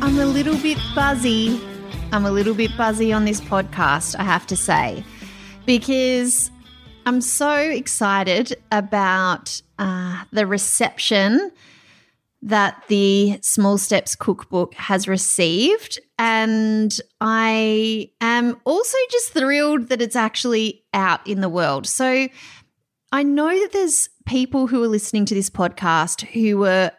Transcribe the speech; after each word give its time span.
am 0.00 0.18
a 0.18 0.26
little 0.26 0.56
bit 0.58 0.78
buzzy. 0.94 1.60
I'm 2.12 2.24
a 2.24 2.30
little 2.30 2.54
bit 2.54 2.70
buzzy 2.76 3.12
on 3.12 3.24
this 3.24 3.40
podcast, 3.40 4.14
I 4.18 4.22
have 4.22 4.46
to 4.46 4.56
say, 4.56 5.04
because 5.66 6.50
I'm 7.04 7.20
so 7.20 7.54
excited 7.54 8.56
about 8.70 9.60
uh, 9.78 10.24
the 10.32 10.46
reception 10.46 11.50
that 12.42 12.84
the 12.88 13.38
Small 13.42 13.76
Steps 13.78 14.14
cookbook 14.14 14.74
has 14.74 15.08
received. 15.08 15.98
And 16.18 16.96
I 17.20 18.10
am 18.20 18.60
also 18.64 18.96
just 19.10 19.32
thrilled 19.32 19.88
that 19.88 20.00
it's 20.00 20.16
actually 20.16 20.84
out 20.94 21.26
in 21.26 21.40
the 21.40 21.48
world. 21.48 21.86
So 21.86 22.28
I 23.10 23.22
know 23.22 23.48
that 23.48 23.72
there's 23.72 24.08
people 24.26 24.68
who 24.68 24.82
are 24.82 24.88
listening 24.88 25.24
to 25.26 25.34
this 25.34 25.50
podcast 25.50 26.26
who 26.28 26.58
were 26.58 26.92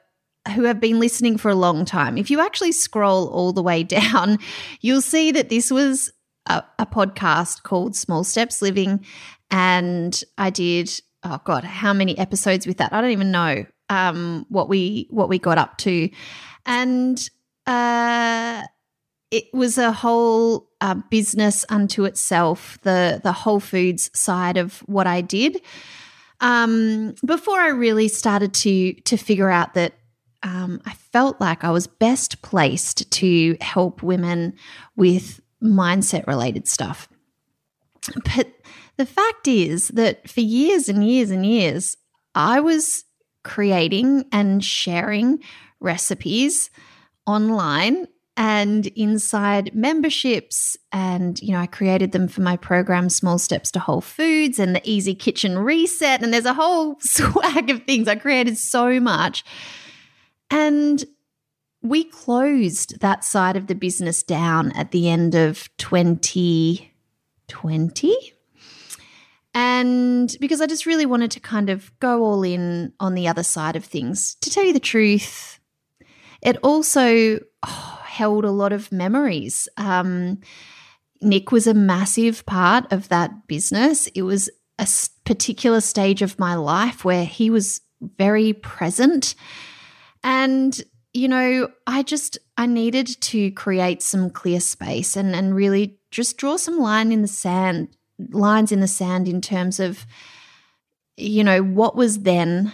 who 0.52 0.64
have 0.64 0.80
been 0.80 1.00
listening 1.00 1.38
for 1.38 1.50
a 1.50 1.56
long 1.56 1.86
time, 1.86 2.18
if 2.18 2.30
you 2.30 2.40
actually 2.40 2.72
scroll 2.72 3.28
all 3.30 3.54
the 3.54 3.64
way 3.64 3.84
down, 4.00 4.40
you'll 4.82 5.02
see 5.02 5.32
that 5.32 5.50
this 5.50 5.72
was 5.72 6.12
a, 6.46 6.64
a 6.78 6.86
podcast 6.86 7.64
called 7.64 7.96
Small 7.96 8.24
Steps 8.24 8.62
Living. 8.62 9.06
And 9.52 10.22
I 10.38 10.50
did, 10.50 10.92
oh 11.24 11.40
God, 11.44 11.64
how 11.64 11.94
many 11.94 12.18
episodes 12.18 12.68
with 12.68 12.78
that? 12.78 12.94
I 12.94 13.02
don't 13.02 13.12
even 13.12 13.32
know 13.32 13.66
um, 13.90 14.46
what 14.50 14.70
we 14.70 15.08
what 15.10 15.30
we 15.30 15.40
got 15.40 15.58
up 15.58 15.78
to. 15.80 16.10
And 16.66 17.30
uh, 17.66 18.64
it 19.32 19.46
was 19.54 19.78
a 19.78 19.92
whole 19.92 20.70
uh, 20.82 20.96
business 21.10 21.66
unto 21.70 22.06
itself, 22.06 22.78
the 22.84 23.20
the 23.24 23.32
Whole 23.32 23.60
Foods 23.60 24.10
side 24.14 24.58
of 24.58 24.80
what 24.80 25.08
I 25.08 25.22
did. 25.22 25.62
Um, 26.42 27.16
before 27.26 27.60
I 27.60 27.70
really 27.70 28.08
started 28.08 28.54
to 28.56 28.94
to 28.94 29.18
figure 29.18 29.50
out 29.50 29.74
that 29.74 29.94
um, 30.44 30.82
I 30.86 30.94
felt 30.94 31.40
like 31.42 31.64
I 31.64 31.72
was 31.72 31.88
best 31.88 32.42
placed 32.42 33.10
to 33.12 33.58
help 33.62 34.02
women 34.02 34.54
with 34.96 35.42
mindset 35.62 36.28
related 36.28 36.68
stuff. 36.68 37.10
But 38.36 38.48
the 38.98 39.06
fact 39.06 39.48
is 39.48 39.90
that 39.90 40.30
for 40.30 40.42
years 40.42 40.90
and 40.90 41.06
years 41.08 41.32
and 41.32 41.46
years, 41.46 41.98
I 42.36 42.60
was 42.60 43.04
creating 43.44 44.26
and 44.32 44.64
sharing 44.64 45.40
recipes 45.80 46.70
online 47.26 48.08
and 48.36 48.88
inside 48.88 49.76
memberships 49.76 50.78
and 50.92 51.42
you 51.42 51.52
know 51.52 51.60
i 51.60 51.66
created 51.68 52.12
them 52.12 52.28
for 52.28 52.42
my 52.42 52.56
program 52.56 53.10
small 53.10 53.38
steps 53.38 53.72
to 53.72 53.80
whole 53.80 54.02
foods 54.02 54.60
and 54.60 54.76
the 54.76 54.90
easy 54.90 55.14
kitchen 55.14 55.58
reset 55.58 56.22
and 56.22 56.34
there's 56.34 56.46
a 56.46 56.54
whole 56.54 56.96
swag 57.02 57.70
of 57.70 57.84
things 57.84 58.08
i 58.08 58.16
created 58.16 58.58
so 58.58 59.00
much 59.00 59.44
and 60.50 61.06
we 61.82 62.04
closed 62.04 63.00
that 63.00 63.24
side 63.24 63.56
of 63.56 63.68
the 63.68 63.76
business 63.76 64.24
down 64.24 64.72
at 64.74 64.92
the 64.92 65.10
end 65.10 65.36
of 65.36 65.70
2020. 65.78 68.34
And 69.54 70.36
because 70.40 70.62
I 70.62 70.68
just 70.68 70.86
really 70.86 71.06
wanted 71.06 71.32
to 71.32 71.40
kind 71.40 71.70
of 71.70 71.98
go 72.00 72.24
all 72.24 72.44
in 72.44 72.94
on 73.00 73.16
the 73.16 73.28
other 73.28 73.44
side 73.44 73.76
of 73.76 73.86
things. 73.86 74.36
To 74.42 74.50
tell 74.50 74.64
you 74.64 74.74
the 74.74 74.80
truth, 74.80 75.60
it 76.42 76.58
also 76.64 77.40
oh, 77.64 78.02
held 78.06 78.46
a 78.46 78.52
lot 78.52 78.74
of 78.74 78.92
memories. 78.92 79.68
Um, 79.78 80.40
Nick 81.22 81.52
was 81.52 81.68
a 81.68 81.74
massive 81.74 82.46
part 82.46 82.92
of 82.92 83.10
that 83.10 83.48
business. 83.48 84.08
It 84.08 84.24
was 84.24 84.50
a 84.78 84.88
particular 85.26 85.82
stage 85.82 86.22
of 86.22 86.40
my 86.40 86.56
life 86.56 87.04
where 87.04 87.26
he 87.26 87.50
was 87.50 87.82
very 88.18 88.54
present 88.54 89.36
and 90.24 90.82
you 91.14 91.28
know, 91.28 91.70
I 91.88 92.04
just 92.04 92.38
I 92.58 92.66
needed 92.66 93.08
to 93.22 93.52
create 93.52 94.02
some 94.02 94.30
clear 94.30 94.60
space 94.60 95.16
and 95.16 95.36
and 95.36 95.56
really 95.56 95.98
just 96.12 96.38
draw 96.38 96.58
some 96.58 96.80
line 96.80 97.12
in 97.12 97.22
the 97.22 97.28
sand 97.28 97.90
lines 98.32 98.72
in 98.72 98.80
the 98.80 98.88
sand 98.88 99.28
in 99.28 99.42
terms 99.42 99.80
of 99.80 100.06
you 101.16 101.44
know 101.44 101.64
what 101.64 101.96
was 101.96 102.20
then 102.20 102.74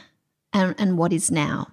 and, 0.54 0.76
and 0.78 0.98
what 0.98 1.14
is 1.14 1.32
now. 1.32 1.68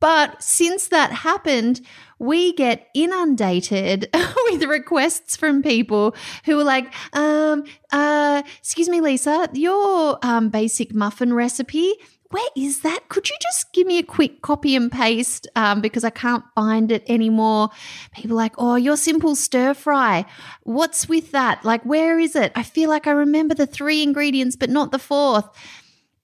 But 0.00 0.42
since 0.42 0.88
that 0.88 1.12
happened, 1.12 1.80
we 2.18 2.52
get 2.52 2.88
inundated 2.94 4.08
with 4.50 4.64
requests 4.64 5.36
from 5.36 5.62
people 5.62 6.14
who 6.44 6.58
are 6.58 6.64
like, 6.64 6.92
um, 7.12 7.64
uh, 7.92 8.42
excuse 8.58 8.88
me, 8.88 9.00
Lisa, 9.00 9.48
your 9.52 10.18
um, 10.22 10.50
basic 10.50 10.94
muffin 10.94 11.32
recipe, 11.32 11.94
where 12.30 12.48
is 12.54 12.82
that? 12.82 13.08
Could 13.08 13.28
you 13.30 13.36
just 13.40 13.72
give 13.72 13.86
me 13.86 13.98
a 13.98 14.02
quick 14.02 14.42
copy 14.42 14.76
and 14.76 14.92
paste 14.92 15.48
um, 15.56 15.80
because 15.80 16.04
I 16.04 16.10
can't 16.10 16.44
find 16.54 16.92
it 16.92 17.02
anymore? 17.08 17.70
People 18.12 18.36
like, 18.36 18.54
oh, 18.58 18.76
your 18.76 18.98
simple 18.98 19.34
stir 19.34 19.72
fry. 19.72 20.26
What's 20.64 21.08
with 21.08 21.32
that? 21.32 21.64
Like, 21.64 21.82
where 21.84 22.18
is 22.18 22.36
it? 22.36 22.52
I 22.54 22.64
feel 22.64 22.90
like 22.90 23.06
I 23.06 23.12
remember 23.12 23.54
the 23.54 23.66
three 23.66 24.02
ingredients, 24.02 24.56
but 24.56 24.68
not 24.68 24.92
the 24.92 24.98
fourth. 24.98 25.48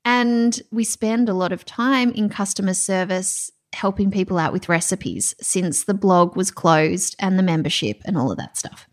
And 0.05 0.61
we 0.71 0.85
spend 0.85 1.31
a 1.31 1.35
lot 1.35 1.53
of 1.53 1.65
time 1.65 2.11
in 2.13 2.29
customer 2.29 2.75
service 2.75 3.51
helping 3.73 4.11
people 4.11 4.37
out 4.39 4.53
with 4.53 4.69
recipes 4.69 5.35
since 5.41 5.85
the 5.85 5.95
blog 5.95 6.37
was 6.37 6.51
closed 6.51 7.17
and 7.19 7.39
the 7.39 7.43
membership 7.43 8.03
and 8.05 8.19
all 8.19 8.31
of 8.31 8.37
that 8.37 8.59
stuff. 8.59 8.87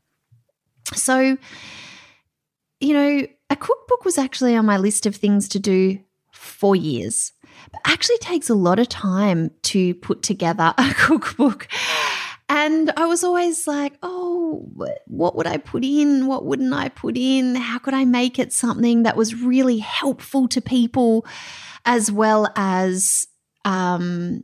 So, 0.93 1.37
you 2.79 2.93
know, 2.93 3.27
a 3.49 3.55
cookbook 3.57 4.05
was 4.05 4.17
actually 4.17 4.55
on 4.55 4.65
my 4.65 4.77
list 4.77 5.05
of 5.05 5.15
things 5.17 5.49
to 5.49 5.59
do 5.59 5.99
for 6.41 6.75
years. 6.75 7.31
But 7.71 7.81
actually 7.85 8.17
takes 8.17 8.49
a 8.49 8.55
lot 8.55 8.79
of 8.79 8.89
time 8.89 9.51
to 9.63 9.93
put 9.95 10.23
together 10.23 10.73
a 10.77 10.93
cookbook. 10.97 11.67
And 12.49 12.91
I 12.97 13.05
was 13.05 13.23
always 13.23 13.67
like, 13.67 13.93
oh, 14.03 14.67
what 15.05 15.35
would 15.37 15.47
I 15.47 15.57
put 15.57 15.85
in? 15.85 16.27
What 16.27 16.45
wouldn't 16.45 16.73
I 16.73 16.89
put 16.89 17.15
in? 17.15 17.55
How 17.55 17.79
could 17.79 17.93
I 17.93 18.03
make 18.03 18.39
it 18.39 18.51
something 18.51 19.03
that 19.03 19.15
was 19.15 19.35
really 19.35 19.77
helpful 19.77 20.47
to 20.49 20.59
people 20.59 21.25
as 21.85 22.11
well 22.11 22.51
as, 22.55 23.27
um, 23.63 24.43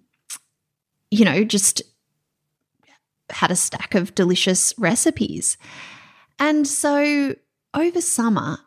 you 1.12 1.26
know, 1.26 1.44
just 1.44 1.82
had 3.30 3.52
a 3.52 3.56
stack 3.56 3.94
of 3.96 4.16
delicious 4.16 4.74
recipes. 4.78 5.58
And 6.40 6.66
so 6.66 7.36
over 7.74 8.02
summer, 8.02 8.60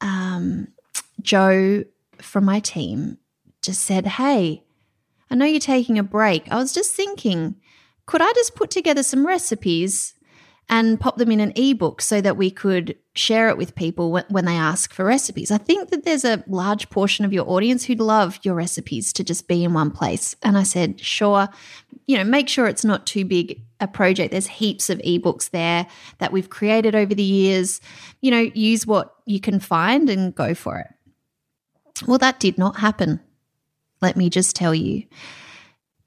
um, 0.00 0.68
Joe 1.20 1.84
from 2.22 2.44
my 2.44 2.60
team 2.60 3.18
just 3.62 3.82
said, 3.82 4.06
Hey, 4.06 4.64
I 5.30 5.34
know 5.34 5.44
you're 5.44 5.60
taking 5.60 5.98
a 5.98 6.02
break. 6.02 6.50
I 6.50 6.56
was 6.56 6.72
just 6.72 6.94
thinking, 6.94 7.56
could 8.06 8.22
I 8.22 8.32
just 8.34 8.54
put 8.54 8.70
together 8.70 9.02
some 9.02 9.26
recipes 9.26 10.14
and 10.68 10.98
pop 10.98 11.16
them 11.16 11.30
in 11.30 11.40
an 11.40 11.52
ebook 11.54 12.00
so 12.00 12.20
that 12.20 12.36
we 12.36 12.50
could 12.50 12.96
share 13.14 13.48
it 13.48 13.56
with 13.56 13.74
people 13.74 14.20
when 14.28 14.44
they 14.44 14.56
ask 14.56 14.92
for 14.92 15.04
recipes? 15.04 15.50
I 15.50 15.58
think 15.58 15.90
that 15.90 16.04
there's 16.04 16.24
a 16.24 16.44
large 16.46 16.90
portion 16.90 17.24
of 17.24 17.32
your 17.32 17.48
audience 17.48 17.84
who'd 17.84 18.00
love 18.00 18.38
your 18.42 18.54
recipes 18.54 19.12
to 19.14 19.24
just 19.24 19.48
be 19.48 19.64
in 19.64 19.74
one 19.74 19.90
place. 19.90 20.36
And 20.42 20.56
I 20.56 20.62
said, 20.62 21.00
Sure. 21.00 21.48
You 22.06 22.18
know, 22.18 22.24
make 22.24 22.48
sure 22.48 22.68
it's 22.68 22.84
not 22.84 23.04
too 23.06 23.24
big 23.24 23.62
a 23.80 23.88
project. 23.88 24.30
There's 24.30 24.46
heaps 24.46 24.88
of 24.90 24.98
ebooks 24.98 25.50
there 25.50 25.88
that 26.18 26.32
we've 26.32 26.48
created 26.48 26.94
over 26.94 27.14
the 27.14 27.22
years. 27.22 27.80
You 28.20 28.30
know, 28.30 28.50
use 28.54 28.86
what 28.86 29.14
you 29.24 29.40
can 29.40 29.58
find 29.58 30.08
and 30.08 30.34
go 30.34 30.54
for 30.54 30.78
it. 30.78 30.95
Well, 32.06 32.18
that 32.18 32.40
did 32.40 32.58
not 32.58 32.78
happen. 32.78 33.20
Let 34.02 34.16
me 34.16 34.28
just 34.28 34.56
tell 34.56 34.74
you. 34.74 35.04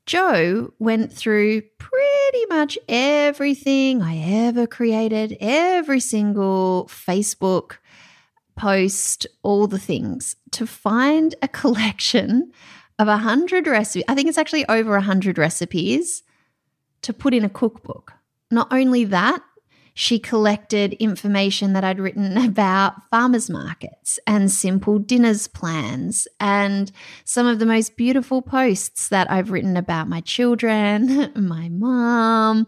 Joe 0.06 0.74
went 0.80 1.14
through 1.14 1.62
pretty 1.78 2.46
much 2.50 2.78
everything 2.88 4.02
I 4.02 4.18
ever 4.48 4.66
created, 4.66 5.38
every 5.40 6.00
single 6.00 6.90
Facebook 6.92 7.78
post, 8.56 9.28
all 9.44 9.68
the 9.68 9.80
things 9.80 10.36
to 10.52 10.66
find 10.66 11.36
a 11.42 11.48
collection 11.62 12.52
of 12.98 13.08
a 13.08 13.18
hundred 13.18 13.68
recipes. 13.68 14.04
I 14.08 14.16
think 14.16 14.28
it's 14.28 14.38
actually 14.38 14.68
over 14.68 14.96
a 14.96 15.02
hundred 15.02 15.38
recipes 15.38 16.24
to 17.04 17.14
put 17.14 17.34
in 17.34 17.46
a 17.46 17.50
cookbook. 17.50 18.14
Not 18.52 18.68
only 18.72 19.06
that, 19.06 19.44
she 20.00 20.18
collected 20.18 20.94
information 20.94 21.74
that 21.74 21.84
I'd 21.84 22.00
written 22.00 22.38
about 22.46 23.10
farmers 23.10 23.50
markets 23.50 24.18
and 24.26 24.50
simple 24.50 24.98
dinners 24.98 25.48
plans 25.48 26.26
and 26.40 26.90
some 27.26 27.46
of 27.46 27.60
the 27.60 27.66
most 27.66 27.98
beautiful 27.98 28.42
posts 28.42 29.10
that 29.10 29.30
I've 29.30 29.52
written 29.52 29.76
about 29.76 30.08
my 30.08 30.22
children, 30.22 31.34
my 31.36 31.68
mom, 31.68 32.66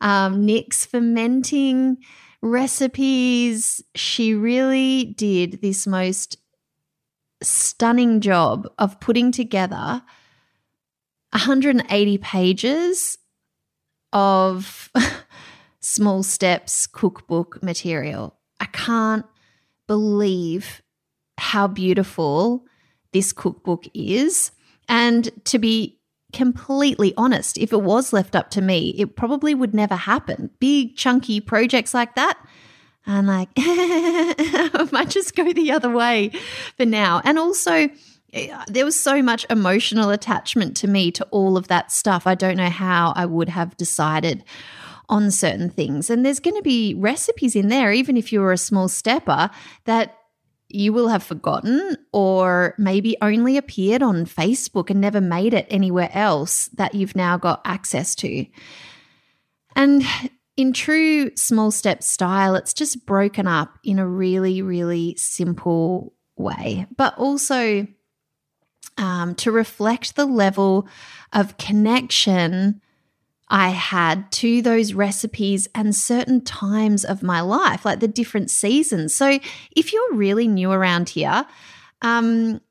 um, 0.00 0.44
Nick's 0.44 0.84
fermenting 0.84 1.98
recipes. 2.42 3.80
She 3.94 4.34
really 4.34 5.14
did 5.16 5.62
this 5.62 5.86
most 5.86 6.36
stunning 7.44 8.20
job 8.20 8.68
of 8.76 8.98
putting 8.98 9.30
together 9.30 10.02
180 11.30 12.18
pages 12.18 13.18
of 14.12 14.90
small 15.82 16.22
steps 16.22 16.86
cookbook 16.86 17.62
material. 17.62 18.38
I 18.60 18.66
can't 18.66 19.26
believe 19.86 20.80
how 21.38 21.66
beautiful 21.66 22.64
this 23.12 23.32
cookbook 23.32 23.84
is. 23.92 24.52
And 24.88 25.30
to 25.44 25.58
be 25.58 25.98
completely 26.32 27.12
honest, 27.16 27.58
if 27.58 27.72
it 27.72 27.82
was 27.82 28.12
left 28.12 28.34
up 28.34 28.50
to 28.50 28.62
me, 28.62 28.94
it 28.96 29.16
probably 29.16 29.54
would 29.54 29.74
never 29.74 29.96
happen. 29.96 30.50
Big, 30.60 30.96
chunky 30.96 31.40
projects 31.40 31.92
like 31.92 32.14
that. 32.14 32.38
And 33.04 33.26
like, 33.26 33.48
I 33.56 34.88
might 34.92 35.10
just 35.10 35.34
go 35.34 35.52
the 35.52 35.72
other 35.72 35.90
way 35.90 36.30
for 36.76 36.86
now. 36.86 37.20
And 37.24 37.38
also, 37.38 37.88
eh, 38.32 38.64
there 38.68 38.84
was 38.84 38.98
so 38.98 39.22
much 39.22 39.44
emotional 39.50 40.10
attachment 40.10 40.76
to 40.78 40.88
me 40.88 41.10
to 41.12 41.24
all 41.32 41.56
of 41.56 41.68
that 41.68 41.90
stuff. 41.90 42.26
I 42.26 42.36
don't 42.36 42.56
know 42.56 42.70
how 42.70 43.12
I 43.16 43.26
would 43.26 43.48
have 43.48 43.76
decided 43.76 44.44
on 45.08 45.30
certain 45.30 45.68
things. 45.68 46.10
And 46.10 46.24
there's 46.24 46.40
going 46.40 46.56
to 46.56 46.62
be 46.62 46.94
recipes 46.94 47.56
in 47.56 47.68
there, 47.68 47.92
even 47.92 48.16
if 48.16 48.32
you're 48.32 48.52
a 48.52 48.58
small 48.58 48.88
stepper, 48.88 49.50
that 49.84 50.18
you 50.68 50.92
will 50.92 51.08
have 51.08 51.22
forgotten 51.22 51.96
or 52.12 52.74
maybe 52.78 53.16
only 53.20 53.56
appeared 53.56 54.02
on 54.02 54.24
Facebook 54.24 54.88
and 54.90 55.00
never 55.00 55.20
made 55.20 55.52
it 55.52 55.66
anywhere 55.68 56.10
else 56.12 56.68
that 56.68 56.94
you've 56.94 57.14
now 57.14 57.36
got 57.36 57.60
access 57.64 58.14
to. 58.16 58.46
And 59.76 60.02
in 60.56 60.72
true 60.72 61.34
small 61.36 61.70
step 61.70 62.02
style, 62.02 62.54
it's 62.54 62.74
just 62.74 63.06
broken 63.06 63.46
up 63.46 63.78
in 63.84 63.98
a 63.98 64.08
really, 64.08 64.62
really 64.62 65.14
simple 65.16 66.14
way, 66.36 66.86
but 66.96 67.16
also 67.18 67.86
um, 68.96 69.34
to 69.36 69.50
reflect 69.50 70.16
the 70.16 70.26
level 70.26 70.88
of 71.32 71.56
connection 71.58 72.80
I 73.52 73.68
had 73.68 74.32
to 74.32 74.60
those 74.62 74.94
recipes 74.94 75.68
and 75.74 75.94
certain 75.94 76.40
times 76.40 77.04
of 77.04 77.22
my 77.22 77.42
life, 77.42 77.84
like 77.84 78.00
the 78.00 78.08
different 78.08 78.50
seasons. 78.50 79.14
So 79.14 79.38
if 79.76 79.92
you're 79.92 80.14
really 80.14 80.48
new 80.48 80.72
around 80.72 81.10
here, 81.10 81.44
um, 82.00 82.62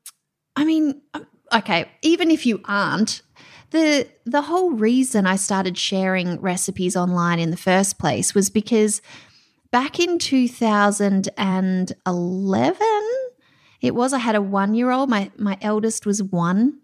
I 0.56 0.64
mean, 0.64 1.00
um, 1.14 1.24
okay, 1.54 1.88
even 2.02 2.32
if 2.32 2.44
you 2.44 2.60
aren't, 2.64 3.22
the 3.70 4.08
the 4.26 4.42
whole 4.42 4.72
reason 4.72 5.24
I 5.24 5.36
started 5.36 5.78
sharing 5.78 6.40
recipes 6.40 6.96
online 6.96 7.38
in 7.38 7.52
the 7.52 7.56
first 7.56 8.00
place 8.00 8.34
was 8.34 8.50
because 8.50 9.00
back 9.70 10.00
in 10.00 10.18
2011 10.18 12.86
it 13.80 13.94
was 13.94 14.12
I 14.12 14.18
had 14.18 14.34
a 14.34 14.42
1 14.42 14.74
year 14.74 14.90
old 14.90 15.08
my 15.08 15.30
my 15.38 15.56
eldest 15.62 16.04
was 16.04 16.22
1 16.22 16.81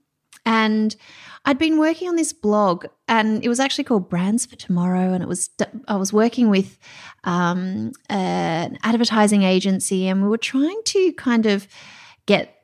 and 0.49 0.97
I'd 1.45 1.59
been 1.59 1.79
working 1.79 2.09
on 2.09 2.17
this 2.17 2.33
blog, 2.33 2.87
and 3.07 3.45
it 3.45 3.51
was 3.51 3.61
actually 3.61 3.85
called 3.85 4.09
Brands 4.09 4.47
for 4.47 4.57
Tomorrow. 4.57 5.13
And 5.13 5.23
it 5.23 5.29
was 5.29 5.51
I 5.87 5.97
was 5.97 6.11
working 6.11 6.49
with 6.49 6.79
um, 7.25 7.93
an 8.09 8.79
advertising 8.83 9.43
agency, 9.43 10.09
and 10.09 10.23
we 10.23 10.29
were 10.29 10.39
trying 10.39 10.81
to 10.87 11.13
kind 11.13 11.45
of 11.45 11.69
get 12.25 12.55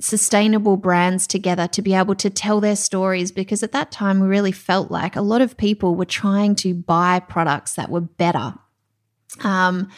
sustainable 0.00 0.76
brands 0.76 1.26
together 1.26 1.66
to 1.68 1.82
be 1.82 1.94
able 1.94 2.14
to 2.16 2.30
tell 2.30 2.60
their 2.60 2.76
stories 2.76 3.32
because 3.32 3.62
at 3.62 3.72
that 3.72 3.90
time 3.90 4.20
we 4.20 4.28
really 4.28 4.52
felt 4.52 4.90
like 4.90 5.16
a 5.16 5.20
lot 5.20 5.42
of 5.42 5.56
people 5.56 5.94
were 5.94 6.06
trying 6.06 6.54
to 6.54 6.74
buy 6.74 7.20
products 7.20 7.74
that 7.74 7.90
were 7.90 8.00
better 8.00 8.54
um, 9.44 9.90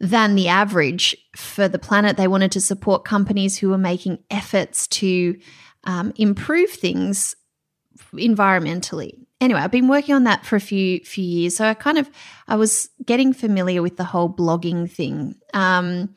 than 0.00 0.34
the 0.34 0.48
average 0.48 1.16
for 1.36 1.68
the 1.68 1.78
planet. 1.78 2.16
They 2.16 2.26
wanted 2.26 2.50
to 2.52 2.60
support 2.60 3.04
companies 3.04 3.58
who 3.58 3.68
were 3.68 3.78
making 3.78 4.18
efforts 4.28 4.88
to 4.88 5.38
um, 5.84 6.12
improve 6.16 6.70
things 6.70 7.34
environmentally. 8.14 9.12
Anyway, 9.40 9.60
I've 9.60 9.70
been 9.70 9.88
working 9.88 10.14
on 10.14 10.24
that 10.24 10.44
for 10.44 10.56
a 10.56 10.60
few 10.60 11.00
few 11.00 11.24
years, 11.24 11.56
so 11.56 11.64
I 11.66 11.74
kind 11.74 11.98
of 11.98 12.10
I 12.48 12.56
was 12.56 12.90
getting 13.04 13.32
familiar 13.32 13.82
with 13.82 13.96
the 13.96 14.04
whole 14.04 14.28
blogging 14.28 14.90
thing. 14.90 15.36
Um, 15.54 16.14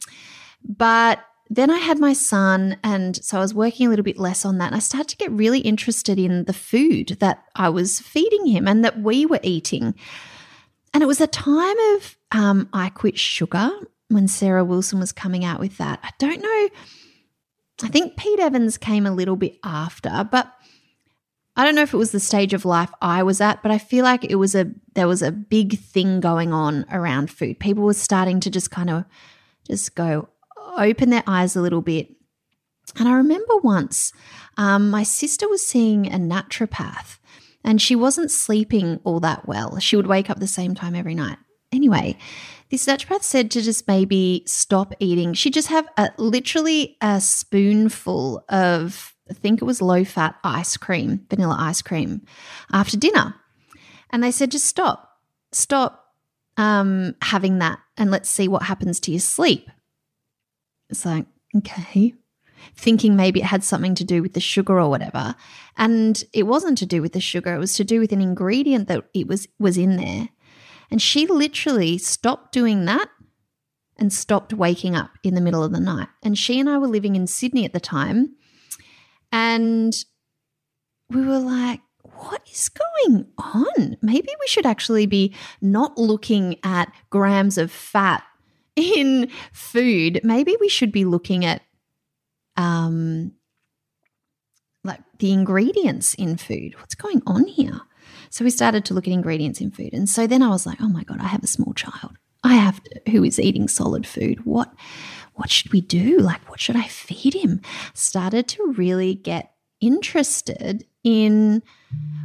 but 0.63 1.19
then 1.49 1.69
I 1.69 1.77
had 1.77 1.99
my 1.99 2.13
son, 2.13 2.77
and 2.83 3.15
so 3.23 3.37
I 3.37 3.41
was 3.41 3.53
working 3.53 3.85
a 3.85 3.89
little 3.89 4.05
bit 4.05 4.17
less 4.17 4.45
on 4.45 4.57
that. 4.57 4.67
And 4.67 4.75
I 4.75 4.79
started 4.79 5.09
to 5.09 5.17
get 5.17 5.31
really 5.31 5.59
interested 5.59 6.17
in 6.17 6.45
the 6.45 6.53
food 6.53 7.17
that 7.19 7.43
I 7.55 7.69
was 7.69 7.99
feeding 7.99 8.47
him 8.47 8.67
and 8.67 8.83
that 8.83 9.01
we 9.01 9.25
were 9.25 9.39
eating. 9.43 9.93
And 10.93 11.03
it 11.03 11.07
was 11.07 11.21
a 11.21 11.27
time 11.27 11.77
of 11.95 12.17
um, 12.31 12.69
I 12.73 12.89
Quit 12.89 13.19
Sugar 13.19 13.69
when 14.07 14.27
Sarah 14.27 14.65
Wilson 14.65 14.99
was 14.99 15.11
coming 15.11 15.45
out 15.45 15.59
with 15.59 15.77
that. 15.77 15.99
I 16.03 16.09
don't 16.17 16.41
know 16.41 16.69
I 17.83 17.87
think 17.87 18.17
Pete 18.17 18.39
Evans 18.39 18.77
came 18.77 19.05
a 19.05 19.11
little 19.11 19.35
bit 19.35 19.57
after, 19.63 20.27
but 20.29 20.53
I 21.55 21.65
don't 21.65 21.75
know 21.75 21.81
if 21.81 21.93
it 21.93 21.97
was 21.97 22.11
the 22.11 22.19
stage 22.19 22.53
of 22.53 22.65
life 22.65 22.91
I 23.01 23.23
was 23.23 23.41
at, 23.41 23.61
but 23.61 23.71
I 23.71 23.77
feel 23.77 24.03
like 24.03 24.23
it 24.23 24.35
was 24.35 24.55
a 24.55 24.71
there 24.93 25.07
was 25.07 25.21
a 25.21 25.31
big 25.31 25.77
thing 25.79 26.19
going 26.19 26.53
on 26.53 26.85
around 26.91 27.29
food. 27.29 27.59
People 27.59 27.83
were 27.83 27.93
starting 27.93 28.39
to 28.41 28.49
just 28.49 28.71
kind 28.71 28.89
of 28.89 29.05
just 29.67 29.95
go 29.95 30.29
open 30.77 31.09
their 31.09 31.23
eyes 31.27 31.55
a 31.55 31.61
little 31.61 31.81
bit. 31.81 32.09
And 32.97 33.07
I 33.07 33.13
remember 33.13 33.57
once 33.57 34.13
um, 34.57 34.89
my 34.89 35.03
sister 35.03 35.47
was 35.47 35.65
seeing 35.65 36.07
a 36.07 36.17
naturopath 36.17 37.19
and 37.63 37.81
she 37.81 37.95
wasn't 37.95 38.31
sleeping 38.31 38.99
all 39.03 39.19
that 39.19 39.47
well. 39.47 39.79
She 39.79 39.95
would 39.95 40.07
wake 40.07 40.29
up 40.29 40.39
the 40.39 40.47
same 40.47 40.75
time 40.75 40.95
every 40.95 41.15
night. 41.15 41.37
Anyway, 41.71 42.17
this 42.69 42.85
naturopath 42.85 43.23
said 43.23 43.51
to 43.51 43.61
just 43.61 43.87
maybe 43.87 44.43
stop 44.45 44.93
eating. 44.99 45.33
She'd 45.33 45.53
just 45.53 45.69
have 45.69 45.87
a, 45.97 46.09
literally 46.17 46.97
a 47.01 47.21
spoonful 47.21 48.43
of, 48.49 49.13
I 49.29 49.33
think 49.33 49.61
it 49.61 49.65
was 49.65 49.81
low 49.81 50.03
fat 50.03 50.35
ice 50.43 50.77
cream, 50.77 51.25
vanilla 51.29 51.55
ice 51.59 51.81
cream, 51.81 52.21
after 52.71 52.97
dinner. 52.97 53.35
And 54.09 54.23
they 54.23 54.31
said, 54.31 54.51
just 54.51 54.65
stop, 54.65 55.17
stop 55.51 56.13
um, 56.57 57.15
having 57.21 57.59
that 57.59 57.79
and 57.97 58.11
let's 58.11 58.29
see 58.29 58.47
what 58.47 58.63
happens 58.63 58.99
to 59.01 59.11
your 59.11 59.21
sleep. 59.21 59.69
It's 60.89 61.05
like, 61.05 61.25
okay. 61.55 62.13
Thinking 62.75 63.15
maybe 63.15 63.39
it 63.39 63.45
had 63.45 63.63
something 63.63 63.95
to 63.95 64.03
do 64.03 64.21
with 64.21 64.33
the 64.33 64.39
sugar 64.39 64.79
or 64.79 64.89
whatever. 64.89 65.35
And 65.77 66.23
it 66.33 66.43
wasn't 66.43 66.77
to 66.79 66.85
do 66.85 67.01
with 67.01 67.13
the 67.13 67.21
sugar, 67.21 67.55
it 67.55 67.59
was 67.59 67.75
to 67.75 67.83
do 67.83 67.99
with 67.99 68.11
an 68.11 68.21
ingredient 68.21 68.87
that 68.89 69.05
it 69.13 69.27
was 69.27 69.47
was 69.57 69.77
in 69.77 69.95
there 69.95 70.29
and 70.91 71.01
she 71.01 71.25
literally 71.25 71.97
stopped 71.97 72.51
doing 72.51 72.85
that 72.85 73.09
and 73.97 74.11
stopped 74.11 74.53
waking 74.53 74.95
up 74.95 75.11
in 75.23 75.35
the 75.35 75.41
middle 75.41 75.63
of 75.63 75.71
the 75.71 75.79
night. 75.79 76.09
And 76.21 76.37
she 76.37 76.59
and 76.59 76.69
I 76.69 76.77
were 76.77 76.87
living 76.87 77.15
in 77.15 77.27
Sydney 77.27 77.63
at 77.63 77.71
the 77.71 77.79
time. 77.79 78.35
And 79.31 79.93
we 81.09 81.25
were 81.25 81.39
like, 81.39 81.79
what 82.03 82.41
is 82.51 82.69
going 82.69 83.27
on? 83.37 83.97
Maybe 84.01 84.29
we 84.39 84.47
should 84.47 84.65
actually 84.65 85.05
be 85.05 85.33
not 85.61 85.97
looking 85.97 86.57
at 86.63 86.91
grams 87.09 87.57
of 87.57 87.71
fat 87.71 88.23
in 88.75 89.29
food. 89.53 90.19
Maybe 90.23 90.57
we 90.59 90.67
should 90.67 90.91
be 90.91 91.05
looking 91.05 91.45
at 91.45 91.61
um 92.57 93.31
like 94.83 94.99
the 95.19 95.31
ingredients 95.31 96.13
in 96.15 96.37
food. 96.37 96.75
What's 96.79 96.95
going 96.95 97.21
on 97.25 97.45
here? 97.47 97.81
So 98.31 98.45
we 98.45 98.49
started 98.49 98.85
to 98.85 98.93
look 98.93 99.07
at 99.07 99.13
ingredients 99.13 99.59
in 99.59 99.71
food. 99.71 99.93
And 99.93 100.09
so 100.09 100.25
then 100.25 100.41
I 100.41 100.47
was 100.47 100.65
like, 100.65 100.81
oh 100.81 100.87
my 100.87 101.03
God, 101.03 101.19
I 101.19 101.27
have 101.27 101.43
a 101.43 101.47
small 101.47 101.73
child. 101.73 102.17
I 102.43 102.55
have 102.55 102.81
to, 102.83 103.11
who 103.11 103.23
is 103.25 103.39
eating 103.39 103.67
solid 103.67 104.07
food. 104.07 104.45
What 104.45 104.73
what 105.33 105.49
should 105.49 105.71
we 105.71 105.81
do? 105.81 106.17
Like 106.17 106.49
what 106.49 106.59
should 106.59 106.77
I 106.77 106.87
feed 106.87 107.33
him? 107.33 107.61
Started 107.93 108.47
to 108.49 108.73
really 108.77 109.15
get 109.15 109.53
interested 109.81 110.85
in 111.03 111.61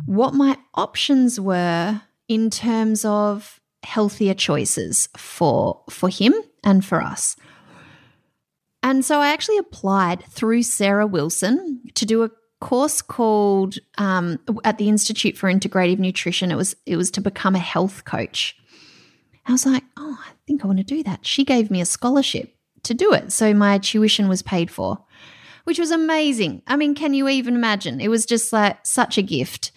what 0.06 0.32
my 0.32 0.56
options 0.74 1.40
were 1.40 2.02
in 2.28 2.50
terms 2.50 3.04
of 3.04 3.60
healthier 3.82 4.34
choices 4.34 5.08
for 5.16 5.82
for 5.90 6.08
him 6.08 6.34
and 6.62 6.84
for 6.84 7.02
us. 7.02 7.36
And 8.80 9.04
so 9.04 9.18
I 9.18 9.32
actually 9.32 9.58
applied 9.58 10.24
through 10.30 10.62
Sarah 10.62 11.06
Wilson 11.06 11.82
to 11.94 12.06
do 12.06 12.22
a 12.22 12.30
course 12.60 13.02
called 13.02 13.76
um, 13.98 14.38
at 14.64 14.78
the 14.78 14.88
Institute 14.88 15.36
for 15.36 15.52
Integrative 15.52 15.98
Nutrition. 15.98 16.50
It 16.50 16.56
was 16.56 16.76
it 16.86 16.96
was 16.96 17.10
to 17.12 17.20
become 17.20 17.54
a 17.54 17.60
health 17.60 18.04
coach. 18.04 18.56
I 19.46 19.52
was 19.52 19.64
like, 19.64 19.84
oh, 19.96 20.18
I 20.26 20.32
think 20.46 20.64
I 20.64 20.66
want 20.66 20.78
to 20.78 20.84
do 20.84 21.02
that. 21.04 21.24
She 21.24 21.44
gave 21.44 21.70
me 21.70 21.80
a 21.80 21.86
scholarship 21.86 22.54
to 22.82 22.94
do 22.94 23.12
it, 23.12 23.32
so 23.32 23.54
my 23.54 23.78
tuition 23.78 24.28
was 24.28 24.42
paid 24.42 24.70
for, 24.70 24.98
which 25.64 25.78
was 25.78 25.90
amazing. 25.90 26.62
I 26.66 26.76
mean, 26.76 26.94
can 26.94 27.14
you 27.14 27.28
even 27.28 27.54
imagine? 27.54 28.00
It 28.00 28.08
was 28.08 28.26
just 28.26 28.52
like 28.52 28.84
such 28.84 29.18
a 29.18 29.22
gift. 29.22 29.72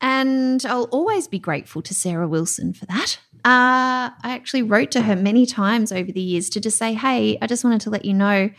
And 0.00 0.64
I'll 0.66 0.88
always 0.90 1.28
be 1.28 1.38
grateful 1.38 1.80
to 1.82 1.94
Sarah 1.94 2.26
Wilson 2.26 2.72
for 2.72 2.86
that. 2.86 3.20
Uh, 3.44 4.10
I 4.22 4.34
actually 4.34 4.62
wrote 4.62 4.90
to 4.92 5.02
her 5.02 5.14
many 5.14 5.46
times 5.46 5.92
over 5.92 6.10
the 6.10 6.20
years 6.20 6.50
to 6.50 6.60
just 6.60 6.76
say, 6.76 6.94
"Hey, 6.94 7.38
I 7.40 7.46
just 7.46 7.64
wanted 7.64 7.80
to 7.82 7.90
let 7.90 8.04
you 8.04 8.14
know, 8.14 8.50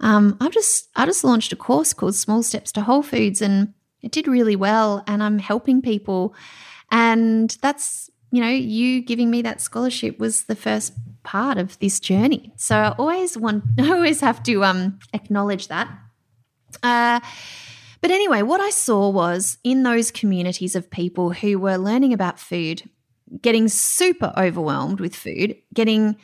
um, 0.00 0.36
I've 0.40 0.52
just 0.52 0.88
I 0.96 1.06
just 1.06 1.24
launched 1.24 1.52
a 1.52 1.56
course 1.56 1.92
called 1.92 2.14
Small 2.14 2.42
Steps 2.42 2.72
to 2.72 2.80
Whole 2.80 3.02
Foods, 3.02 3.42
and 3.42 3.74
it 4.02 4.12
did 4.12 4.26
really 4.26 4.56
well, 4.56 5.04
and 5.06 5.22
I'm 5.22 5.38
helping 5.38 5.82
people, 5.82 6.34
and 6.90 7.56
that's 7.62 8.10
you 8.30 8.42
know 8.42 8.48
you 8.48 9.02
giving 9.02 9.30
me 9.30 9.42
that 9.42 9.60
scholarship 9.60 10.18
was 10.18 10.44
the 10.44 10.56
first 10.56 10.94
part 11.22 11.58
of 11.58 11.78
this 11.80 12.00
journey. 12.00 12.52
So 12.56 12.76
I 12.76 12.90
always 12.92 13.36
want, 13.36 13.64
I 13.78 13.90
always 13.90 14.20
have 14.20 14.42
to 14.44 14.64
um, 14.64 14.98
acknowledge 15.12 15.68
that. 15.68 15.88
Uh, 16.82 17.20
but 18.00 18.10
anyway, 18.10 18.42
what 18.42 18.60
I 18.60 18.70
saw 18.70 19.10
was 19.10 19.58
in 19.62 19.82
those 19.82 20.10
communities 20.10 20.74
of 20.74 20.90
people 20.90 21.32
who 21.32 21.58
were 21.58 21.76
learning 21.76 22.14
about 22.14 22.38
food, 22.38 22.88
getting 23.42 23.68
super 23.68 24.32
overwhelmed 24.36 25.00
with 25.00 25.14
food, 25.14 25.56
getting 25.74 26.16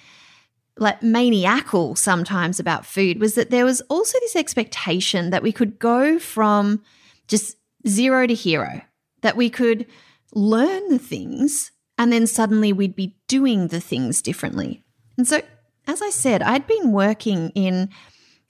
like 0.79 1.03
maniacal 1.03 1.97
sometimes 1.97 2.61
about 2.61 2.85
food, 2.85 3.21
was 3.21 3.35
that 3.35 3.51
there 3.51 3.65
was 3.65 3.81
also 3.83 4.19
this 4.21 4.37
expectation 4.37 5.31
that 5.31 5.43
we 5.43 5.53
could 5.53 5.79
go 5.79 6.19
from 6.19 6.83
just 7.29 7.57
zero 7.87 8.27
to 8.27 8.35
hero, 8.35 8.83
that 9.23 9.37
we 9.37 9.49
could 9.51 9.87
learn 10.35 10.89
the 10.89 10.99
things 10.99 11.73
and 11.99 12.13
then 12.13 12.27
suddenly 12.27 12.73
we'd 12.73 12.97
be 12.97 13.17
doing 13.27 13.69
the 13.69 13.81
things 13.81 14.21
differently. 14.21 14.83
And 15.17 15.27
so, 15.27 15.41
as 15.87 16.03
I 16.03 16.11
said, 16.11 16.43
I'd 16.43 16.67
been 16.67 16.93
working 16.93 17.51
in 17.51 17.89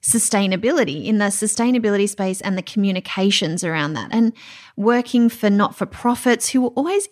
sustainability, 0.01 1.05
in 1.05 1.17
the 1.17 1.25
sustainability 1.25 2.07
space 2.09 2.41
and 2.41 2.57
the 2.57 2.61
communications 2.61 3.63
around 3.63 3.93
that, 3.93 4.09
and 4.11 4.33
working 4.75 5.29
for 5.29 5.49
not 5.49 5.75
for 5.75 5.85
profits 5.85 6.49
who 6.49 6.61
were 6.61 6.69
always, 6.69 7.07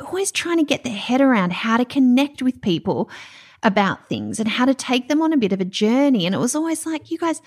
always 0.00 0.32
trying 0.32 0.58
to 0.58 0.64
get 0.64 0.84
their 0.84 0.92
head 0.92 1.20
around 1.20 1.52
how 1.52 1.76
to 1.76 1.84
connect 1.84 2.42
with 2.42 2.60
people 2.60 3.10
about 3.62 4.08
things 4.08 4.40
and 4.40 4.48
how 4.48 4.64
to 4.64 4.74
take 4.74 5.08
them 5.08 5.20
on 5.20 5.32
a 5.32 5.36
bit 5.36 5.52
of 5.52 5.60
a 5.60 5.64
journey. 5.64 6.26
And 6.26 6.34
it 6.34 6.38
was 6.38 6.54
always 6.54 6.86
like, 6.86 7.10
you 7.10 7.18
guys, 7.18 7.42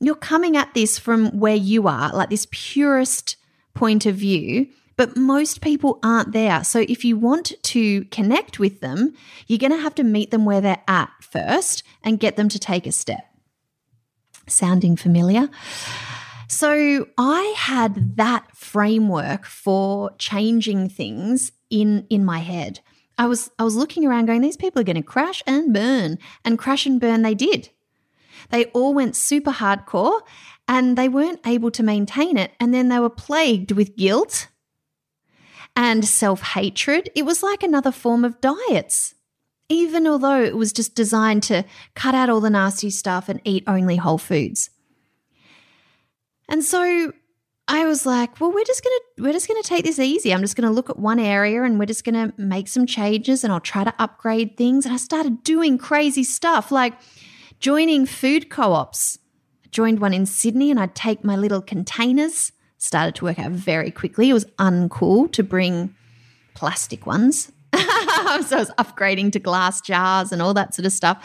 you're 0.00 0.14
coming 0.14 0.56
at 0.56 0.74
this 0.74 0.98
from 0.98 1.38
where 1.38 1.56
you 1.56 1.88
are, 1.88 2.12
like 2.12 2.30
this 2.30 2.46
purest 2.50 3.36
point 3.74 4.06
of 4.06 4.16
view 4.16 4.68
but 4.98 5.16
most 5.16 5.60
people 5.60 6.00
aren't 6.02 6.32
there. 6.32 6.64
So 6.64 6.80
if 6.80 7.04
you 7.04 7.16
want 7.16 7.52
to 7.62 8.04
connect 8.06 8.58
with 8.58 8.80
them, 8.80 9.14
you're 9.46 9.60
going 9.60 9.70
to 9.70 9.78
have 9.78 9.94
to 9.94 10.02
meet 10.02 10.32
them 10.32 10.44
where 10.44 10.60
they're 10.60 10.82
at 10.88 11.10
first 11.20 11.84
and 12.02 12.18
get 12.18 12.34
them 12.34 12.48
to 12.48 12.58
take 12.58 12.84
a 12.84 12.92
step. 12.92 13.24
Sounding 14.48 14.96
familiar? 14.96 15.48
So 16.48 17.06
I 17.18 17.54
had 17.56 18.16
that 18.16 18.56
framework 18.56 19.44
for 19.44 20.12
changing 20.18 20.88
things 20.88 21.52
in 21.68 22.06
in 22.08 22.24
my 22.24 22.38
head. 22.38 22.80
I 23.18 23.26
was 23.26 23.50
I 23.58 23.64
was 23.64 23.76
looking 23.76 24.06
around 24.06 24.26
going 24.26 24.40
these 24.40 24.56
people 24.56 24.80
are 24.80 24.84
going 24.84 24.96
to 24.96 25.02
crash 25.02 25.42
and 25.46 25.74
burn 25.74 26.18
and 26.44 26.58
crash 26.58 26.86
and 26.86 26.98
burn 26.98 27.20
they 27.20 27.34
did. 27.34 27.68
They 28.50 28.66
all 28.66 28.94
went 28.94 29.14
super 29.14 29.50
hardcore 29.50 30.22
and 30.66 30.96
they 30.96 31.08
weren't 31.08 31.46
able 31.46 31.70
to 31.72 31.82
maintain 31.82 32.38
it 32.38 32.52
and 32.58 32.72
then 32.72 32.88
they 32.88 32.98
were 32.98 33.10
plagued 33.10 33.72
with 33.72 33.96
guilt 33.96 34.48
and 35.76 36.02
self 36.06 36.40
hatred. 36.40 37.10
It 37.14 37.26
was 37.26 37.42
like 37.42 37.62
another 37.62 37.92
form 37.92 38.24
of 38.24 38.40
diets, 38.40 39.14
even 39.68 40.06
although 40.06 40.42
it 40.42 40.56
was 40.56 40.72
just 40.72 40.94
designed 40.94 41.42
to 41.44 41.66
cut 41.94 42.14
out 42.14 42.30
all 42.30 42.40
the 42.40 42.48
nasty 42.48 42.88
stuff 42.88 43.28
and 43.28 43.42
eat 43.44 43.64
only 43.66 43.96
whole 43.96 44.18
foods. 44.18 44.70
And 46.48 46.64
so 46.64 47.12
I 47.66 47.84
was 47.84 48.06
like, 48.06 48.40
well, 48.40 48.52
we're 48.52 48.64
just 48.64 48.82
gonna 48.82 49.00
we're 49.18 49.32
just 49.32 49.48
gonna 49.48 49.62
take 49.62 49.84
this 49.84 49.98
easy. 49.98 50.32
I'm 50.32 50.40
just 50.40 50.56
gonna 50.56 50.70
look 50.72 50.88
at 50.88 50.98
one 50.98 51.18
area 51.18 51.62
and 51.62 51.78
we're 51.78 51.86
just 51.86 52.04
gonna 52.04 52.32
make 52.36 52.68
some 52.68 52.86
changes 52.86 53.44
and 53.44 53.52
I'll 53.52 53.60
try 53.60 53.84
to 53.84 53.94
upgrade 53.98 54.56
things. 54.56 54.86
And 54.86 54.94
I 54.94 54.98
started 54.98 55.44
doing 55.44 55.78
crazy 55.78 56.24
stuff 56.24 56.72
like 56.72 56.94
joining 57.60 58.06
food 58.06 58.48
co-ops. 58.48 59.18
I 59.64 59.68
joined 59.68 60.00
one 60.00 60.14
in 60.14 60.24
Sydney 60.24 60.70
and 60.70 60.80
I'd 60.80 60.94
take 60.94 61.24
my 61.24 61.36
little 61.36 61.60
containers 61.60 62.52
started 62.78 63.16
to 63.16 63.24
work 63.24 63.38
out 63.38 63.50
very 63.52 63.90
quickly. 63.90 64.30
It 64.30 64.34
was 64.34 64.44
uncool 64.58 65.30
to 65.32 65.42
bring 65.42 65.94
plastic 66.54 67.06
ones. 67.06 67.52
so 67.74 67.80
I 67.82 68.38
was 68.56 68.70
upgrading 68.78 69.32
to 69.32 69.38
glass 69.38 69.80
jars 69.80 70.32
and 70.32 70.40
all 70.40 70.54
that 70.54 70.74
sort 70.74 70.86
of 70.86 70.92
stuff 70.92 71.22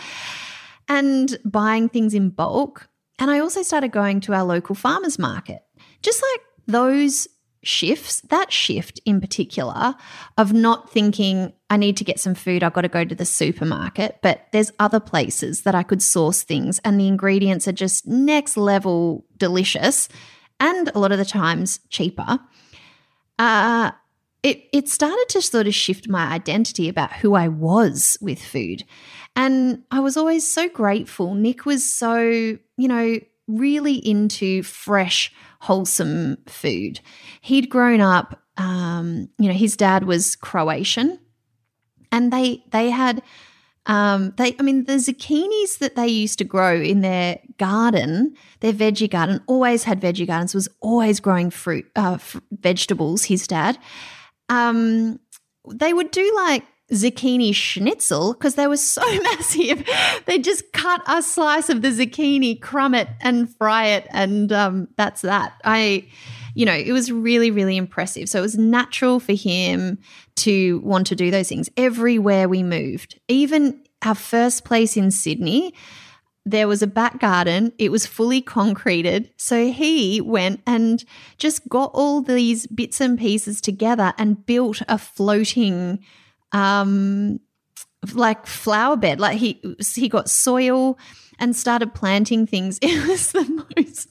and 0.90 1.38
buying 1.46 1.88
things 1.88 2.14
in 2.14 2.30
bulk. 2.30 2.90
And 3.20 3.30
I 3.32 3.40
also 3.40 3.62
started 3.62 3.92
going 3.92 4.20
to 4.22 4.34
our 4.34 4.44
local 4.44 4.76
farmers 4.76 5.20
market. 5.20 5.64
Just 6.02 6.22
like 6.22 6.42
those 6.68 7.28
shifts, 7.64 8.22
that 8.30 8.52
shift 8.52 9.00
in 9.06 9.22
particular 9.22 9.96
of 10.38 10.54
not 10.54 10.92
thinking, 10.92 11.54
I 11.70 11.78
need 11.78 11.98
to 11.98 12.04
get 12.04 12.20
some 12.20 12.36
food, 12.36 12.62
I've 12.62 12.74
got 12.74 12.82
to 12.82 12.90
go 12.90 13.06
to 13.06 13.16
the 13.16 13.26
supermarket, 13.26 14.20
but 14.22 14.48
there's 14.52 14.72
other 14.80 15.00
places 15.00 15.62
that 15.62 15.74
I 15.74 15.84
could 15.84 16.02
source 16.02 16.44
things 16.44 16.80
and 16.84 17.00
the 17.00 17.08
ingredients 17.08 17.68
are 17.68 17.74
just 17.74 18.06
next 18.06 18.58
level 18.58 19.26
delicious 19.38 20.10
and 20.60 20.92
a 20.94 21.00
lot 21.00 21.12
of 21.12 21.18
the 21.18 21.26
times 21.26 21.80
cheaper, 21.90 22.40
uh, 23.40 23.92
it, 24.44 24.68
it 24.74 24.90
started 24.90 25.26
to 25.30 25.42
sort 25.42 25.68
of 25.68 25.74
shift 25.74 26.10
my 26.10 26.26
identity 26.32 26.90
about 26.90 27.14
who 27.14 27.34
I 27.34 27.48
was 27.48 28.18
with 28.22 28.42
food. 28.42 28.84
And 29.36 29.84
I 29.90 30.00
was 30.00 30.18
always 30.18 30.48
so 30.48 30.70
grateful. 30.70 31.34
Nick 31.34 31.66
was 31.66 31.84
so, 31.92 32.20
you 32.20 32.88
know, 32.88 33.20
really 33.48 33.96
into 33.96 34.62
fresh, 34.64 35.34
wholesome 35.60 36.38
food. 36.48 37.00
He'd 37.42 37.70
grown 37.70 38.02
up, 38.02 38.40
um, 38.58 39.30
you 39.40 39.48
know, 39.48 39.56
his 39.56 39.76
dad 39.76 40.04
was 40.04 40.36
Croatian 40.36 41.20
and 42.14 42.32
they 42.32 42.64
they 42.72 42.92
had 42.92 43.22
um, 43.86 44.34
they, 44.38 44.56
I 44.58 44.64
mean, 44.64 44.86
the 44.86 44.94
zucchinis 44.94 45.80
that 45.80 45.98
they 45.98 46.08
used 46.08 46.38
to 46.38 46.46
grow 46.46 46.80
in 46.80 47.02
their 47.02 47.40
garden, 47.58 48.34
their 48.62 48.72
veggie 48.72 49.10
garden, 49.10 49.42
always 49.46 49.84
had 49.84 50.00
veggie 50.00 50.26
gardens. 50.26 50.56
Was 50.56 50.70
always 50.80 51.20
growing 51.20 51.50
fruit, 51.50 51.86
uh, 51.98 52.14
f- 52.14 52.40
vegetables. 52.52 53.26
His 53.26 53.46
dad, 53.46 53.78
um, 54.50 55.20
they 55.72 55.94
would 55.94 56.12
do 56.12 56.34
like 56.36 56.64
zucchini 56.92 57.54
schnitzel 57.56 58.34
because 58.34 58.56
they 58.56 58.68
were 58.68 58.78
so 58.78 59.02
massive. 59.24 59.88
they 60.26 60.38
just 60.38 60.72
cut 60.74 61.02
a 61.08 61.22
slice 61.22 61.70
of 61.70 61.82
the 61.82 61.90
zucchini, 61.90 62.60
crumb 62.62 62.94
it, 62.94 63.08
and 63.22 63.54
fry 63.56 63.88
it, 63.88 64.08
and 64.12 64.52
um, 64.52 64.88
that's 64.98 65.22
that. 65.22 65.54
I 65.64 66.08
you 66.56 66.66
know, 66.66 66.74
it 66.74 66.92
was 66.92 67.12
really, 67.12 67.52
really 67.52 67.78
impressive. 67.78 68.30
So 68.30 68.40
it 68.40 68.44
was 68.44 68.58
natural 68.58 69.20
for 69.20 69.34
him 69.34 69.98
to 70.36 70.80
want 70.80 71.08
to 71.08 71.16
do 71.16 71.32
those 71.32 71.50
things 71.50 71.70
everywhere 71.78 72.48
we 72.48 72.64
moved. 72.64 73.20
Even 73.28 73.82
our 74.06 74.16
first 74.16 74.64
place 74.64 74.96
in 74.96 75.10
Sydney, 75.12 75.74
there 76.46 76.68
was 76.68 76.82
a 76.82 76.88
back 76.88 77.20
garden. 77.20 77.72
It 77.78 77.92
was 77.92 78.06
fully 78.06 78.42
concreted. 78.42 79.32
So 79.38 79.72
he 79.72 80.20
went 80.22 80.62
and 80.68 81.04
just 81.38 81.68
got 81.70 81.92
all 81.94 82.22
these 82.22 82.68
bits 82.68 83.00
and 83.00 83.18
pieces 83.18 83.62
together 83.62 84.14
and 84.18 84.46
built 84.46 84.82
a 84.88 84.98
floating 84.98 86.04
um 86.52 87.40
like 88.14 88.46
flower 88.46 88.98
bed. 88.98 89.20
Like 89.20 89.38
he 89.38 89.62
he 89.96 90.10
got 90.10 90.30
soil 90.30 90.98
and 91.40 91.56
started 91.56 91.94
planting 91.94 92.46
things. 92.46 92.80
It 92.82 93.08
was 93.08 93.32
the 93.32 93.66
most 93.78 94.10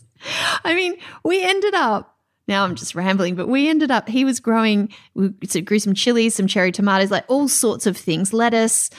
I 0.65 0.75
mean, 0.75 0.97
we 1.25 1.45
ended 1.45 1.75
up 1.75 2.13
now 2.49 2.65
I'm 2.65 2.75
just 2.75 2.95
rambling, 2.95 3.35
but 3.35 3.49
we 3.49 3.69
ended 3.69 3.91
up, 3.91 4.09
he 4.09 4.25
was 4.25 4.41
growing, 4.41 4.93
we 5.15 5.31
grew 5.31 5.79
some 5.79 5.95
chilies, 5.95 6.35
some 6.35 6.47
cherry 6.47 6.73
tomatoes, 6.73 7.11
like 7.11 7.25
all 7.29 7.49
sorts 7.49 7.87
of 7.87 7.97
things, 7.97 8.33
lettuce. 8.33 8.91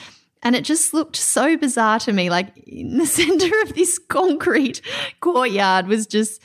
And 0.44 0.54
it 0.54 0.62
just 0.62 0.92
looked 0.92 1.16
so 1.16 1.56
bizarre 1.56 1.98
to 2.00 2.12
me. 2.12 2.30
Like 2.30 2.56
in 2.58 2.98
the 2.98 3.06
center 3.20 3.50
of 3.62 3.74
this 3.74 3.98
concrete 3.98 4.80
courtyard 5.20 5.88
was 5.88 6.06
just, 6.06 6.40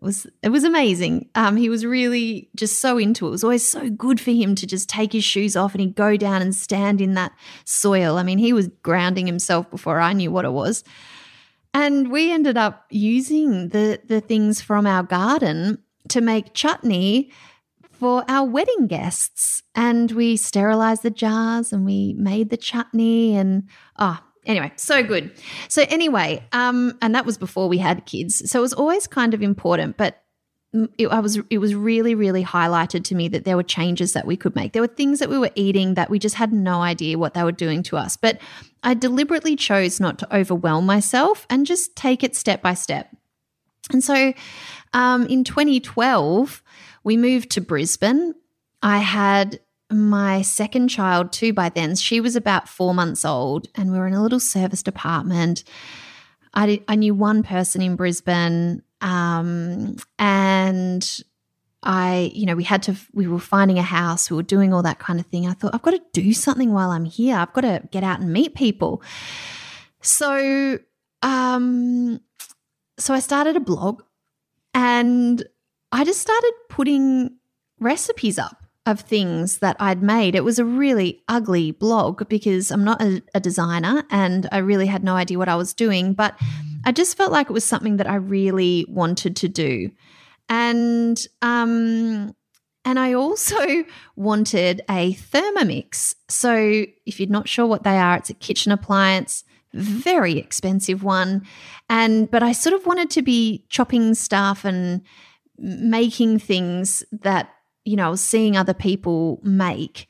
was 0.00 0.26
it 0.42 0.48
was 0.48 0.64
amazing. 0.64 1.28
Um, 1.34 1.56
he 1.56 1.68
was 1.68 1.84
really 1.84 2.48
just 2.56 2.78
so 2.80 2.98
into 2.98 3.26
it. 3.26 3.28
It 3.28 3.32
was 3.32 3.44
always 3.44 3.66
so 3.66 3.90
good 3.90 4.20
for 4.20 4.30
him 4.30 4.54
to 4.56 4.66
just 4.66 4.88
take 4.88 5.12
his 5.12 5.24
shoes 5.24 5.56
off 5.56 5.72
and 5.72 5.80
he'd 5.80 5.94
go 5.94 6.16
down 6.16 6.42
and 6.42 6.54
stand 6.54 7.00
in 7.00 7.14
that 7.14 7.32
soil. 7.64 8.18
I 8.18 8.22
mean, 8.22 8.38
he 8.38 8.52
was 8.52 8.68
grounding 8.82 9.26
himself 9.26 9.70
before 9.70 10.00
I 10.00 10.12
knew 10.12 10.30
what 10.30 10.44
it 10.44 10.52
was. 10.52 10.84
And 11.72 12.12
we 12.12 12.30
ended 12.30 12.56
up 12.56 12.86
using 12.90 13.70
the 13.70 14.00
the 14.06 14.20
things 14.20 14.60
from 14.60 14.86
our 14.86 15.02
garden 15.02 15.78
to 16.10 16.20
make 16.20 16.54
chutney 16.54 17.32
for 18.04 18.22
our 18.28 18.46
wedding 18.46 18.86
guests. 18.86 19.62
And 19.74 20.12
we 20.12 20.36
sterilized 20.36 21.04
the 21.04 21.10
jars 21.10 21.72
and 21.72 21.86
we 21.86 22.12
made 22.18 22.50
the 22.50 22.58
chutney 22.58 23.34
and 23.34 23.66
oh, 23.98 24.20
anyway, 24.44 24.72
so 24.76 25.02
good. 25.02 25.32
So 25.68 25.86
anyway, 25.88 26.46
um, 26.52 26.98
and 27.00 27.14
that 27.14 27.24
was 27.24 27.38
before 27.38 27.66
we 27.66 27.78
had 27.78 28.04
kids. 28.04 28.50
So 28.50 28.58
it 28.58 28.60
was 28.60 28.74
always 28.74 29.06
kind 29.06 29.32
of 29.32 29.42
important, 29.42 29.96
but 29.96 30.22
it, 30.98 31.06
I 31.06 31.20
was 31.20 31.38
it 31.48 31.58
was 31.58 31.74
really 31.74 32.14
really 32.14 32.44
highlighted 32.44 33.04
to 33.04 33.14
me 33.14 33.28
that 33.28 33.44
there 33.44 33.56
were 33.56 33.62
changes 33.62 34.12
that 34.12 34.26
we 34.26 34.36
could 34.36 34.54
make. 34.54 34.74
There 34.74 34.82
were 34.82 34.88
things 34.88 35.18
that 35.20 35.30
we 35.30 35.38
were 35.38 35.52
eating 35.54 35.94
that 35.94 36.10
we 36.10 36.18
just 36.18 36.34
had 36.34 36.52
no 36.52 36.82
idea 36.82 37.16
what 37.16 37.32
they 37.32 37.42
were 37.42 37.52
doing 37.52 37.82
to 37.84 37.96
us. 37.96 38.18
But 38.18 38.38
I 38.82 38.92
deliberately 38.92 39.56
chose 39.56 39.98
not 39.98 40.18
to 40.18 40.36
overwhelm 40.36 40.84
myself 40.84 41.46
and 41.48 41.64
just 41.64 41.96
take 41.96 42.22
it 42.22 42.36
step 42.36 42.60
by 42.60 42.74
step. 42.74 43.16
And 43.90 44.04
so 44.04 44.34
um, 44.92 45.26
in 45.26 45.42
2012, 45.42 46.62
we 47.04 47.16
moved 47.16 47.50
to 47.50 47.60
Brisbane. 47.60 48.34
I 48.82 48.98
had 48.98 49.60
my 49.90 50.42
second 50.42 50.88
child 50.88 51.32
too 51.32 51.52
by 51.52 51.68
then. 51.68 51.94
She 51.94 52.20
was 52.20 52.34
about 52.34 52.68
four 52.68 52.94
months 52.94 53.24
old, 53.24 53.68
and 53.74 53.92
we 53.92 53.98
were 53.98 54.06
in 54.06 54.14
a 54.14 54.22
little 54.22 54.40
serviced 54.40 54.88
apartment. 54.88 55.62
I, 56.54 56.82
I 56.88 56.96
knew 56.96 57.14
one 57.14 57.42
person 57.42 57.82
in 57.82 57.96
Brisbane, 57.96 58.82
um, 59.00 59.96
and 60.18 61.22
I, 61.82 62.32
you 62.34 62.46
know, 62.46 62.54
we 62.54 62.64
had 62.64 62.82
to, 62.84 62.96
we 63.12 63.26
were 63.26 63.38
finding 63.38 63.78
a 63.78 63.82
house, 63.82 64.30
we 64.30 64.36
were 64.36 64.42
doing 64.42 64.72
all 64.72 64.82
that 64.82 64.98
kind 64.98 65.20
of 65.20 65.26
thing. 65.26 65.46
I 65.46 65.52
thought, 65.52 65.74
I've 65.74 65.82
got 65.82 65.90
to 65.90 66.02
do 66.12 66.32
something 66.32 66.72
while 66.72 66.90
I'm 66.90 67.04
here. 67.04 67.36
I've 67.36 67.52
got 67.52 67.60
to 67.62 67.82
get 67.90 68.02
out 68.02 68.20
and 68.20 68.32
meet 68.32 68.54
people. 68.54 69.02
So, 70.00 70.78
um, 71.22 72.20
so 72.98 73.12
I 73.12 73.18
started 73.20 73.56
a 73.56 73.60
blog 73.60 74.02
and 74.72 75.44
I 75.94 76.04
just 76.04 76.20
started 76.20 76.52
putting 76.68 77.36
recipes 77.78 78.38
up 78.38 78.64
of 78.86 79.00
things 79.00 79.58
that 79.58 79.76
I'd 79.78 80.02
made. 80.02 80.34
It 80.34 80.44
was 80.44 80.58
a 80.58 80.64
really 80.64 81.22
ugly 81.28 81.70
blog 81.70 82.28
because 82.28 82.70
I'm 82.70 82.84
not 82.84 83.00
a, 83.00 83.22
a, 83.34 83.40
designer 83.40 84.04
and 84.10 84.46
I 84.52 84.58
really 84.58 84.86
had 84.86 85.02
no 85.02 85.14
idea 85.14 85.38
what 85.38 85.48
I 85.48 85.56
was 85.56 85.72
doing, 85.72 86.12
but 86.12 86.38
I 86.84 86.92
just 86.92 87.16
felt 87.16 87.32
like 87.32 87.48
it 87.48 87.52
was 87.54 87.64
something 87.64 87.96
that 87.96 88.10
I 88.10 88.16
really 88.16 88.84
wanted 88.88 89.36
to 89.36 89.48
do. 89.48 89.90
And 90.48 91.24
um 91.40 92.34
and 92.84 92.98
I 92.98 93.14
also 93.14 93.84
wanted 94.16 94.82
a 94.90 95.14
Thermomix. 95.14 96.14
So 96.28 96.84
if 97.06 97.20
you're 97.20 97.28
not 97.30 97.48
sure 97.48 97.66
what 97.66 97.84
they 97.84 97.96
are, 97.96 98.16
it's 98.16 98.30
a 98.30 98.34
kitchen 98.34 98.72
appliance, 98.72 99.44
very 99.72 100.38
expensive 100.38 101.02
one. 101.02 101.46
And 101.88 102.30
but 102.30 102.42
I 102.42 102.52
sort 102.52 102.74
of 102.74 102.84
wanted 102.84 103.10
to 103.10 103.22
be 103.22 103.64
chopping 103.70 104.14
stuff 104.14 104.64
and 104.64 105.00
making 105.58 106.38
things 106.38 107.04
that 107.12 107.50
you 107.84 107.96
know, 107.96 108.06
I 108.06 108.10
was 108.10 108.20
seeing 108.20 108.56
other 108.56 108.74
people 108.74 109.40
make. 109.42 110.08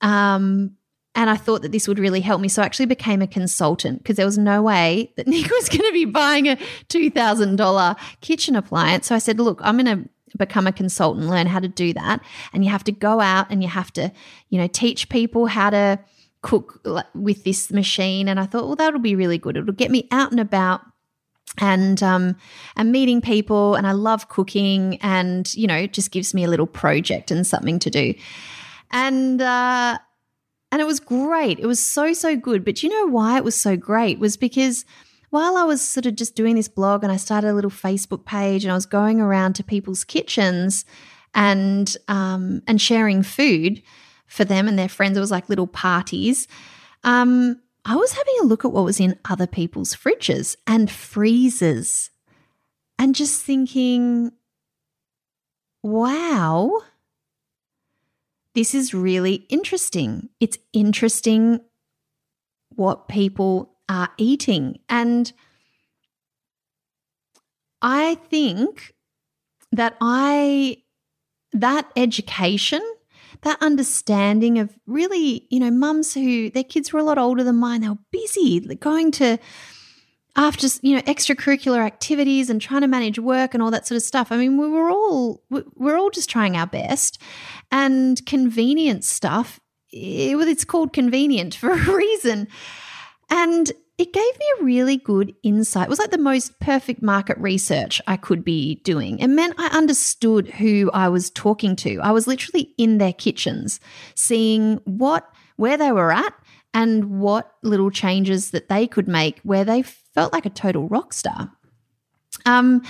Um, 0.00 0.76
and 1.14 1.28
I 1.28 1.36
thought 1.36 1.62
that 1.62 1.72
this 1.72 1.86
would 1.86 1.98
really 1.98 2.20
help 2.20 2.40
me. 2.40 2.48
So 2.48 2.62
I 2.62 2.64
actually 2.64 2.86
became 2.86 3.22
a 3.22 3.26
consultant 3.26 3.98
because 3.98 4.16
there 4.16 4.26
was 4.26 4.38
no 4.38 4.62
way 4.62 5.12
that 5.16 5.26
Nick 5.28 5.50
was 5.50 5.68
going 5.68 5.82
to 5.82 5.92
be 5.92 6.04
buying 6.04 6.48
a 6.48 6.56
$2,000 6.88 7.96
kitchen 8.20 8.56
appliance. 8.56 9.06
So 9.06 9.14
I 9.14 9.18
said, 9.18 9.38
look, 9.38 9.60
I'm 9.62 9.78
going 9.78 10.04
to 10.04 10.08
become 10.38 10.66
a 10.66 10.72
consultant, 10.72 11.26
learn 11.26 11.46
how 11.46 11.60
to 11.60 11.68
do 11.68 11.92
that. 11.92 12.22
And 12.52 12.64
you 12.64 12.70
have 12.70 12.84
to 12.84 12.92
go 12.92 13.20
out 13.20 13.46
and 13.50 13.62
you 13.62 13.68
have 13.68 13.92
to, 13.92 14.10
you 14.48 14.58
know, 14.58 14.66
teach 14.66 15.08
people 15.10 15.46
how 15.46 15.70
to 15.70 15.98
cook 16.40 16.80
with 17.14 17.44
this 17.44 17.70
machine. 17.70 18.26
And 18.26 18.40
I 18.40 18.46
thought, 18.46 18.66
well, 18.66 18.76
that'll 18.76 18.98
be 18.98 19.14
really 19.14 19.38
good. 19.38 19.56
It'll 19.56 19.74
get 19.74 19.90
me 19.90 20.08
out 20.10 20.30
and 20.30 20.40
about 20.40 20.80
and 21.58 22.02
um, 22.02 22.36
and 22.76 22.92
meeting 22.92 23.20
people 23.20 23.74
and 23.74 23.86
I 23.86 23.92
love 23.92 24.28
cooking 24.28 24.98
and 25.02 25.52
you 25.54 25.66
know 25.66 25.76
it 25.76 25.92
just 25.92 26.10
gives 26.10 26.32
me 26.32 26.44
a 26.44 26.48
little 26.48 26.66
project 26.66 27.30
and 27.30 27.46
something 27.46 27.78
to 27.80 27.90
do. 27.90 28.14
And 28.90 29.40
uh, 29.40 29.98
and 30.70 30.80
it 30.80 30.86
was 30.86 31.00
great. 31.00 31.58
It 31.58 31.66
was 31.66 31.84
so 31.84 32.12
so 32.12 32.36
good. 32.36 32.64
But 32.64 32.82
you 32.82 32.88
know 32.88 33.06
why 33.06 33.36
it 33.36 33.44
was 33.44 33.54
so 33.54 33.76
great? 33.76 34.18
Was 34.18 34.36
because 34.36 34.84
while 35.30 35.56
I 35.56 35.64
was 35.64 35.80
sort 35.80 36.04
of 36.04 36.14
just 36.14 36.34
doing 36.34 36.56
this 36.56 36.68
blog 36.68 37.02
and 37.02 37.10
I 37.10 37.16
started 37.16 37.50
a 37.50 37.54
little 37.54 37.70
Facebook 37.70 38.26
page 38.26 38.64
and 38.64 38.72
I 38.72 38.74
was 38.74 38.86
going 38.86 39.20
around 39.20 39.54
to 39.54 39.64
people's 39.64 40.04
kitchens 40.04 40.84
and 41.34 41.96
um, 42.08 42.62
and 42.66 42.80
sharing 42.80 43.22
food 43.22 43.82
for 44.26 44.44
them 44.44 44.68
and 44.68 44.78
their 44.78 44.88
friends 44.88 45.16
it 45.16 45.20
was 45.20 45.30
like 45.30 45.48
little 45.48 45.66
parties 45.66 46.48
um, 47.04 47.60
I 47.84 47.96
was 47.96 48.12
having 48.12 48.34
a 48.40 48.46
look 48.46 48.64
at 48.64 48.72
what 48.72 48.84
was 48.84 49.00
in 49.00 49.18
other 49.24 49.46
people's 49.46 49.94
fridges 49.94 50.56
and 50.66 50.90
freezers 50.90 52.10
and 52.98 53.14
just 53.14 53.42
thinking, 53.42 54.32
wow, 55.82 56.80
this 58.54 58.74
is 58.74 58.94
really 58.94 59.46
interesting. 59.48 60.28
It's 60.38 60.58
interesting 60.72 61.60
what 62.76 63.08
people 63.08 63.74
are 63.88 64.10
eating. 64.16 64.78
And 64.88 65.32
I 67.80 68.14
think 68.14 68.94
that 69.72 69.96
I, 70.00 70.82
that 71.52 71.90
education 71.96 72.82
that 73.40 73.58
understanding 73.60 74.58
of 74.58 74.78
really, 74.86 75.46
you 75.50 75.58
know, 75.58 75.70
mums 75.70 76.14
who 76.14 76.50
their 76.50 76.64
kids 76.64 76.92
were 76.92 77.00
a 77.00 77.04
lot 77.04 77.18
older 77.18 77.42
than 77.42 77.56
mine, 77.56 77.80
they 77.80 77.88
were 77.88 77.98
busy 78.10 78.60
going 78.76 79.10
to 79.12 79.38
after 80.34 80.66
you 80.80 80.96
know 80.96 81.02
extracurricular 81.02 81.84
activities 81.84 82.48
and 82.48 82.60
trying 82.60 82.80
to 82.80 82.86
manage 82.86 83.18
work 83.18 83.54
and 83.54 83.62
all 83.62 83.70
that 83.70 83.86
sort 83.86 83.96
of 83.96 84.02
stuff. 84.02 84.32
I 84.32 84.36
mean, 84.36 84.56
we 84.56 84.68
were 84.68 84.90
all 84.90 85.42
we're 85.50 85.96
all 85.96 86.10
just 86.10 86.30
trying 86.30 86.56
our 86.56 86.66
best, 86.66 87.20
and 87.70 88.24
convenience 88.26 89.08
stuff. 89.08 89.60
It's 89.90 90.64
called 90.64 90.92
convenient 90.92 91.54
for 91.56 91.72
a 91.72 91.92
reason, 91.92 92.48
and 93.30 93.72
it 94.02 94.12
gave 94.12 94.38
me 94.40 94.46
a 94.58 94.64
really 94.64 94.96
good 94.96 95.32
insight. 95.44 95.84
It 95.84 95.88
was 95.88 96.00
like 96.00 96.10
the 96.10 96.18
most 96.18 96.58
perfect 96.58 97.02
market 97.02 97.38
research 97.38 98.02
I 98.08 98.16
could 98.16 98.42
be 98.42 98.80
doing. 98.82 99.20
It 99.20 99.28
meant 99.28 99.54
I 99.58 99.68
understood 99.68 100.48
who 100.48 100.90
I 100.92 101.08
was 101.08 101.30
talking 101.30 101.76
to. 101.76 102.00
I 102.02 102.10
was 102.10 102.26
literally 102.26 102.74
in 102.76 102.98
their 102.98 103.12
kitchens, 103.12 103.78
seeing 104.16 104.80
what 104.86 105.32
where 105.54 105.76
they 105.76 105.92
were 105.92 106.10
at 106.10 106.34
and 106.74 107.20
what 107.20 107.52
little 107.62 107.92
changes 107.92 108.50
that 108.50 108.68
they 108.68 108.88
could 108.88 109.06
make 109.06 109.38
where 109.44 109.64
they 109.64 109.82
felt 109.82 110.32
like 110.32 110.46
a 110.46 110.50
total 110.50 110.88
rock 110.88 111.12
star. 111.12 111.52
Um, 112.44 112.82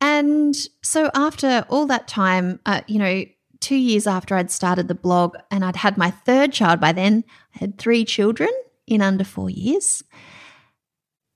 and 0.00 0.56
so 0.82 1.10
after 1.14 1.66
all 1.68 1.84
that 1.88 2.08
time, 2.08 2.58
uh, 2.64 2.80
you 2.86 2.98
know, 2.98 3.24
two 3.60 3.76
years 3.76 4.06
after 4.06 4.34
I'd 4.34 4.50
started 4.50 4.88
the 4.88 4.94
blog 4.94 5.36
and 5.50 5.62
I'd 5.62 5.76
had 5.76 5.98
my 5.98 6.10
third 6.10 6.54
child 6.54 6.80
by 6.80 6.92
then, 6.92 7.22
I 7.54 7.58
had 7.58 7.76
three 7.76 8.06
children 8.06 8.48
in 8.92 9.02
under 9.02 9.24
four 9.24 9.50
years. 9.50 10.02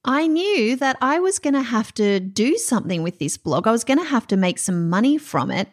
I 0.04 0.28
knew 0.28 0.76
that 0.76 0.96
I 1.00 1.18
was 1.18 1.40
going 1.40 1.54
to 1.54 1.62
have 1.62 1.92
to 1.94 2.20
do 2.20 2.56
something 2.58 3.02
with 3.02 3.18
this 3.18 3.36
blog. 3.36 3.66
I 3.66 3.72
was 3.72 3.82
going 3.82 3.98
to 3.98 4.04
have 4.04 4.26
to 4.28 4.36
make 4.36 4.58
some 4.58 4.88
money 4.88 5.18
from 5.18 5.50
it 5.50 5.68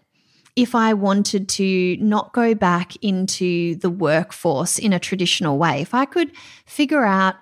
if 0.56 0.74
I 0.74 0.94
wanted 0.94 1.50
to 1.50 1.98
not 2.00 2.34
go 2.34 2.56
back 2.56 2.96
into 3.04 3.76
the 3.76 3.90
workforce 3.92 4.80
in 4.80 4.92
a 4.92 5.00
traditional 5.00 5.58
way. 5.58 5.82
If 5.82 5.94
I 5.94 6.06
could 6.06 6.32
figure 6.66 7.06
out, 7.06 7.36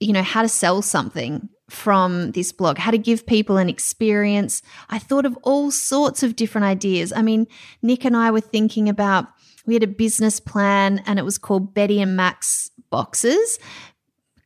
you 0.00 0.12
know, 0.12 0.22
how 0.22 0.42
to 0.42 0.48
sell 0.48 0.82
something 0.82 1.48
from 1.70 2.32
this 2.32 2.52
blog, 2.52 2.78
how 2.78 2.90
to 2.90 2.98
give 2.98 3.26
people 3.26 3.56
an 3.56 3.68
experience, 3.68 4.62
I 4.90 4.98
thought 4.98 5.26
of 5.26 5.38
all 5.42 5.70
sorts 5.70 6.22
of 6.22 6.36
different 6.36 6.66
ideas. 6.66 7.12
I 7.14 7.22
mean, 7.22 7.46
Nick 7.82 8.04
and 8.04 8.16
I 8.16 8.30
were 8.30 8.40
thinking 8.40 8.88
about 8.88 9.26
we 9.66 9.74
had 9.74 9.82
a 9.82 9.88
business 9.88 10.40
plan 10.40 11.02
and 11.06 11.18
it 11.18 11.26
was 11.26 11.36
called 11.36 11.74
Betty 11.74 12.00
and 12.00 12.16
Max 12.16 12.70
boxes 12.90 13.58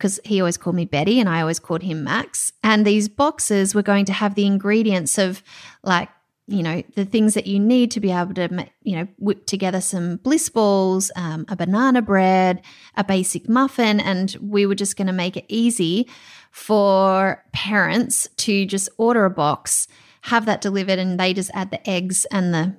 because 0.02 0.18
he 0.24 0.40
always 0.40 0.56
called 0.56 0.74
me 0.74 0.84
Betty 0.84 1.20
and 1.20 1.28
I 1.28 1.40
always 1.40 1.60
called 1.60 1.82
him 1.82 2.02
Max. 2.02 2.52
And 2.64 2.84
these 2.84 3.08
boxes 3.08 3.72
were 3.72 3.82
going 3.82 4.04
to 4.06 4.12
have 4.12 4.34
the 4.34 4.46
ingredients 4.46 5.16
of 5.16 5.44
like, 5.84 6.08
you 6.48 6.64
know, 6.64 6.82
the 6.96 7.04
things 7.04 7.34
that 7.34 7.46
you 7.46 7.60
need 7.60 7.92
to 7.92 8.00
be 8.00 8.10
able 8.10 8.34
to, 8.34 8.66
you 8.82 8.96
know, 8.96 9.06
whip 9.18 9.46
together 9.46 9.80
some 9.80 10.16
bliss 10.16 10.48
balls, 10.48 11.12
um, 11.14 11.44
a 11.48 11.54
banana 11.54 12.02
bread, 12.02 12.62
a 12.96 13.04
basic 13.04 13.48
muffin. 13.48 14.00
And 14.00 14.36
we 14.40 14.66
were 14.66 14.74
just 14.74 14.96
going 14.96 15.06
to 15.06 15.12
make 15.12 15.36
it 15.36 15.44
easy 15.46 16.08
for 16.50 17.44
parents 17.52 18.28
to 18.38 18.66
just 18.66 18.88
order 18.98 19.24
a 19.24 19.30
box, 19.30 19.86
have 20.22 20.46
that 20.46 20.60
delivered, 20.60 20.98
and 20.98 21.18
they 21.18 21.32
just 21.32 21.52
add 21.54 21.70
the 21.70 21.88
eggs 21.88 22.24
and 22.32 22.52
the, 22.52 22.74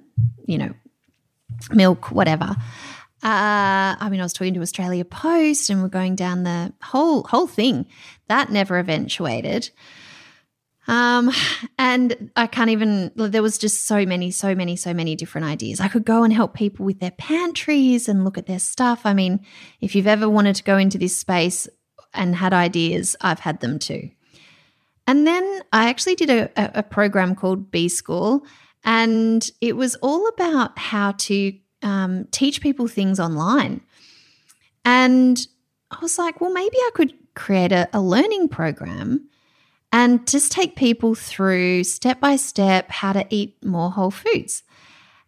you 0.45 0.57
know, 0.57 0.73
milk, 1.71 2.11
whatever. 2.11 2.57
Uh, 3.23 3.95
I 3.99 4.09
mean, 4.11 4.19
I 4.19 4.23
was 4.23 4.33
talking 4.33 4.53
to 4.55 4.61
Australia 4.61 5.05
Post, 5.05 5.69
and 5.69 5.81
we're 5.81 5.87
going 5.87 6.15
down 6.15 6.43
the 6.43 6.73
whole 6.83 7.23
whole 7.23 7.47
thing. 7.47 7.85
That 8.27 8.51
never 8.51 8.77
eventuated. 8.77 9.69
Um, 10.87 11.31
and 11.77 12.31
I 12.35 12.47
can't 12.47 12.69
even. 12.69 13.11
There 13.15 13.41
was 13.41 13.57
just 13.57 13.85
so 13.85 14.05
many, 14.05 14.29
so 14.31 14.53
many, 14.53 14.75
so 14.75 14.93
many 14.93 15.15
different 15.15 15.47
ideas. 15.47 15.79
I 15.79 15.87
could 15.87 16.03
go 16.03 16.23
and 16.23 16.33
help 16.33 16.53
people 16.53 16.85
with 16.85 16.99
their 16.99 17.11
pantries 17.11 18.09
and 18.09 18.25
look 18.25 18.37
at 18.37 18.45
their 18.45 18.59
stuff. 18.59 19.05
I 19.05 19.13
mean, 19.13 19.39
if 19.79 19.95
you've 19.95 20.07
ever 20.07 20.27
wanted 20.27 20.57
to 20.57 20.63
go 20.63 20.77
into 20.77 20.97
this 20.97 21.17
space 21.17 21.69
and 22.13 22.35
had 22.35 22.51
ideas, 22.51 23.15
I've 23.21 23.39
had 23.39 23.61
them 23.61 23.79
too. 23.79 24.09
And 25.07 25.25
then 25.25 25.61
I 25.71 25.89
actually 25.89 26.15
did 26.15 26.29
a, 26.29 26.79
a 26.79 26.83
program 26.83 27.35
called 27.35 27.71
B 27.71 27.87
School, 27.87 28.45
and 28.83 29.49
it 29.61 29.77
was 29.77 29.95
all 29.95 30.27
about 30.27 30.77
how 30.77 31.13
to 31.13 31.53
um, 31.83 32.25
teach 32.31 32.61
people 32.61 32.87
things 32.87 33.19
online. 33.19 33.81
And 34.85 35.45
I 35.91 35.97
was 36.01 36.17
like, 36.17 36.41
well, 36.41 36.51
maybe 36.51 36.77
I 36.77 36.89
could 36.93 37.13
create 37.35 37.71
a, 37.71 37.87
a 37.93 38.01
learning 38.01 38.49
program 38.49 39.29
and 39.91 40.27
just 40.27 40.51
take 40.51 40.75
people 40.75 41.13
through 41.15 41.83
step 41.83 42.19
by 42.19 42.35
step 42.35 42.89
how 42.89 43.13
to 43.13 43.25
eat 43.29 43.63
more 43.63 43.91
whole 43.91 44.11
foods. 44.11 44.63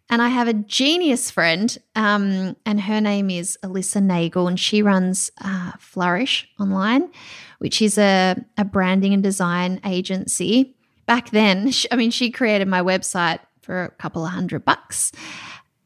And 0.08 0.22
I 0.22 0.28
have 0.28 0.46
a 0.46 0.52
genius 0.52 1.32
friend, 1.32 1.76
um, 1.96 2.56
and 2.64 2.80
her 2.80 3.00
name 3.00 3.28
is 3.28 3.58
Alyssa 3.64 4.00
Nagel, 4.00 4.46
and 4.46 4.58
she 4.58 4.80
runs 4.80 5.32
uh, 5.40 5.72
Flourish 5.80 6.48
Online, 6.60 7.10
which 7.58 7.82
is 7.82 7.98
a, 7.98 8.36
a 8.56 8.64
branding 8.64 9.14
and 9.14 9.22
design 9.22 9.80
agency. 9.84 10.76
Back 11.06 11.30
then, 11.30 11.72
she, 11.72 11.88
I 11.92 11.96
mean, 11.96 12.12
she 12.12 12.30
created 12.30 12.68
my 12.68 12.82
website 12.82 13.40
for 13.62 13.84
a 13.84 13.90
couple 13.90 14.24
of 14.24 14.30
hundred 14.30 14.64
bucks. 14.64 15.10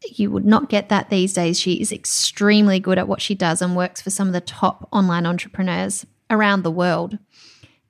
You 0.02 0.30
would 0.30 0.44
not 0.44 0.68
get 0.68 0.88
that 0.88 1.10
these 1.10 1.34
days. 1.34 1.58
She 1.58 1.74
is 1.74 1.92
extremely 1.92 2.80
good 2.80 2.98
at 2.98 3.08
what 3.08 3.20
she 3.20 3.34
does 3.34 3.60
and 3.60 3.76
works 3.76 4.00
for 4.00 4.10
some 4.10 4.26
of 4.28 4.32
the 4.32 4.40
top 4.40 4.88
online 4.92 5.26
entrepreneurs 5.26 6.06
around 6.30 6.62
the 6.62 6.70
world. 6.70 7.18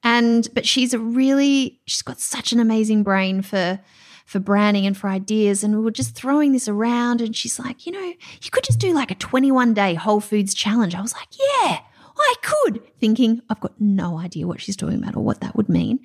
And 0.02 0.48
but 0.54 0.66
she's 0.66 0.94
a 0.94 0.98
really 0.98 1.80
she's 1.86 2.02
got 2.02 2.20
such 2.20 2.52
an 2.52 2.60
amazing 2.60 3.02
brain 3.02 3.42
for 3.42 3.80
for 4.24 4.38
branding 4.38 4.86
and 4.86 4.96
for 4.96 5.08
ideas 5.08 5.64
and 5.64 5.74
we 5.76 5.82
were 5.82 5.90
just 5.90 6.14
throwing 6.14 6.52
this 6.52 6.68
around 6.68 7.20
and 7.20 7.36
she's 7.36 7.58
like, 7.58 7.84
"You 7.84 7.92
know, 7.92 8.00
you 8.42 8.50
could 8.50 8.64
just 8.64 8.78
do 8.78 8.92
like 8.92 9.10
a 9.10 9.16
21 9.16 9.74
day 9.74 9.94
Whole 9.94 10.20
Foods 10.20 10.54
challenge." 10.54 10.94
I 10.94 11.02
was 11.02 11.12
like, 11.12 11.28
"Yeah, 11.38 11.80
I 12.16 12.34
could." 12.42 12.80
Thinking, 12.98 13.42
I've 13.50 13.60
got 13.60 13.78
no 13.78 14.18
idea 14.18 14.46
what 14.46 14.60
she's 14.60 14.76
talking 14.76 15.02
about 15.02 15.16
or 15.16 15.24
what 15.24 15.40
that 15.40 15.56
would 15.56 15.68
mean. 15.68 16.00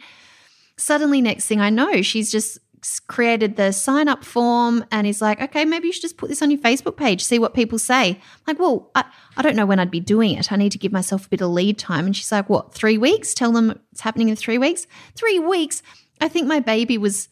Suddenly 0.77 1.21
next 1.21 1.45
thing 1.45 1.61
I 1.61 1.69
know, 1.69 2.01
she's 2.01 2.31
just 2.31 2.59
created 3.07 3.55
the 3.55 3.71
sign 3.71 4.07
up 4.07 4.23
form 4.23 4.85
and 4.91 5.07
he's 5.07 5.21
like, 5.21 5.41
okay, 5.41 5.65
maybe 5.65 5.87
you 5.87 5.93
should 5.93 6.01
just 6.01 6.17
put 6.17 6.29
this 6.29 6.41
on 6.41 6.51
your 6.51 6.59
Facebook 6.59 6.97
page, 6.97 7.23
see 7.23 7.39
what 7.39 7.53
people 7.53 7.79
say. 7.79 8.11
I'm 8.11 8.19
like, 8.47 8.59
well, 8.59 8.91
I, 8.95 9.05
I 9.37 9.41
don't 9.41 9.55
know 9.55 9.65
when 9.65 9.79
I'd 9.79 9.91
be 9.91 9.99
doing 9.99 10.31
it. 10.31 10.51
I 10.51 10.55
need 10.55 10.71
to 10.71 10.77
give 10.77 10.91
myself 10.91 11.25
a 11.25 11.29
bit 11.29 11.41
of 11.41 11.49
lead 11.49 11.77
time. 11.77 12.05
And 12.05 12.15
she's 12.15 12.31
like, 12.31 12.49
what, 12.49 12.73
three 12.73 12.97
weeks? 12.97 13.33
Tell 13.33 13.51
them 13.51 13.79
it's 13.91 14.01
happening 14.01 14.29
in 14.29 14.35
three 14.35 14.57
weeks. 14.57 14.87
Three 15.15 15.39
weeks. 15.39 15.81
I 16.21 16.27
think 16.27 16.47
my 16.47 16.59
baby 16.59 16.97
was 16.97 17.27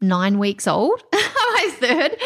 nine 0.00 0.38
weeks 0.38 0.66
old, 0.66 1.02
my 1.12 1.68
third. 1.72 2.16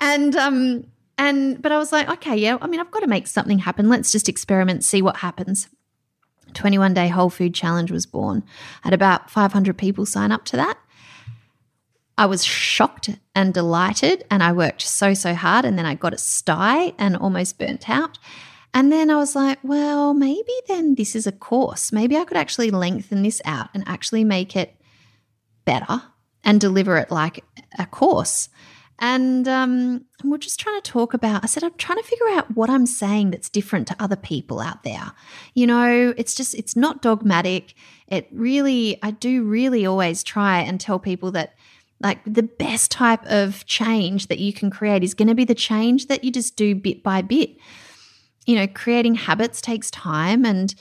And, 0.00 0.36
um, 0.36 0.86
and, 1.16 1.60
but 1.60 1.72
I 1.72 1.78
was 1.78 1.92
like, 1.92 2.08
okay, 2.08 2.36
yeah, 2.36 2.58
I 2.60 2.66
mean, 2.66 2.80
I've 2.80 2.90
got 2.90 3.00
to 3.00 3.06
make 3.06 3.26
something 3.26 3.60
happen. 3.60 3.88
Let's 3.88 4.12
just 4.12 4.28
experiment, 4.28 4.84
see 4.84 5.02
what 5.02 5.16
happens. 5.16 5.68
21 6.54 6.94
day 6.94 7.08
whole 7.08 7.30
food 7.30 7.54
challenge 7.54 7.90
was 7.90 8.06
born. 8.06 8.44
I 8.82 8.88
had 8.88 8.94
about 8.94 9.30
500 9.30 9.76
people 9.76 10.06
sign 10.06 10.32
up 10.32 10.44
to 10.46 10.56
that. 10.56 10.78
I 12.16 12.26
was 12.26 12.44
shocked 12.44 13.10
and 13.34 13.52
delighted, 13.52 14.24
and 14.30 14.42
I 14.42 14.52
worked 14.52 14.82
so, 14.82 15.14
so 15.14 15.34
hard. 15.34 15.64
And 15.64 15.78
then 15.78 15.86
I 15.86 15.94
got 15.94 16.14
a 16.14 16.18
sty 16.18 16.92
and 16.98 17.16
almost 17.16 17.58
burnt 17.58 17.90
out. 17.90 18.18
And 18.72 18.90
then 18.90 19.08
I 19.10 19.16
was 19.16 19.36
like, 19.36 19.58
well, 19.62 20.14
maybe 20.14 20.52
then 20.68 20.96
this 20.96 21.14
is 21.14 21.26
a 21.26 21.32
course. 21.32 21.92
Maybe 21.92 22.16
I 22.16 22.24
could 22.24 22.36
actually 22.36 22.70
lengthen 22.70 23.22
this 23.22 23.40
out 23.44 23.68
and 23.72 23.84
actually 23.86 24.24
make 24.24 24.56
it 24.56 24.74
better 25.64 26.02
and 26.42 26.60
deliver 26.60 26.96
it 26.98 27.10
like 27.10 27.44
a 27.78 27.86
course. 27.86 28.48
And 28.98 29.48
um, 29.48 30.04
we're 30.22 30.38
just 30.38 30.60
trying 30.60 30.80
to 30.80 30.90
talk 30.90 31.14
about, 31.14 31.42
I 31.42 31.46
said, 31.46 31.64
I'm 31.64 31.74
trying 31.74 31.98
to 31.98 32.04
figure 32.04 32.28
out 32.30 32.56
what 32.56 32.70
I'm 32.70 32.86
saying 32.86 33.30
that's 33.30 33.48
different 33.48 33.88
to 33.88 33.96
other 33.98 34.16
people 34.16 34.60
out 34.60 34.82
there. 34.84 35.12
You 35.54 35.66
know, 35.66 36.14
it's 36.16 36.34
just, 36.34 36.54
it's 36.54 36.76
not 36.76 37.02
dogmatic. 37.02 37.74
It 38.06 38.28
really, 38.32 38.98
I 39.02 39.10
do 39.10 39.42
really 39.42 39.84
always 39.84 40.22
try 40.22 40.60
and 40.60 40.80
tell 40.80 40.98
people 40.98 41.32
that 41.32 41.54
like 42.04 42.20
the 42.24 42.42
best 42.42 42.90
type 42.90 43.24
of 43.26 43.66
change 43.66 44.28
that 44.28 44.38
you 44.38 44.52
can 44.52 44.70
create 44.70 45.02
is 45.02 45.14
going 45.14 45.28
to 45.28 45.34
be 45.34 45.44
the 45.44 45.54
change 45.54 46.06
that 46.06 46.22
you 46.22 46.30
just 46.30 46.54
do 46.54 46.74
bit 46.74 47.02
by 47.02 47.22
bit. 47.22 47.56
You 48.46 48.56
know, 48.56 48.66
creating 48.68 49.14
habits 49.16 49.60
takes 49.60 49.90
time 49.90 50.44
and 50.44 50.74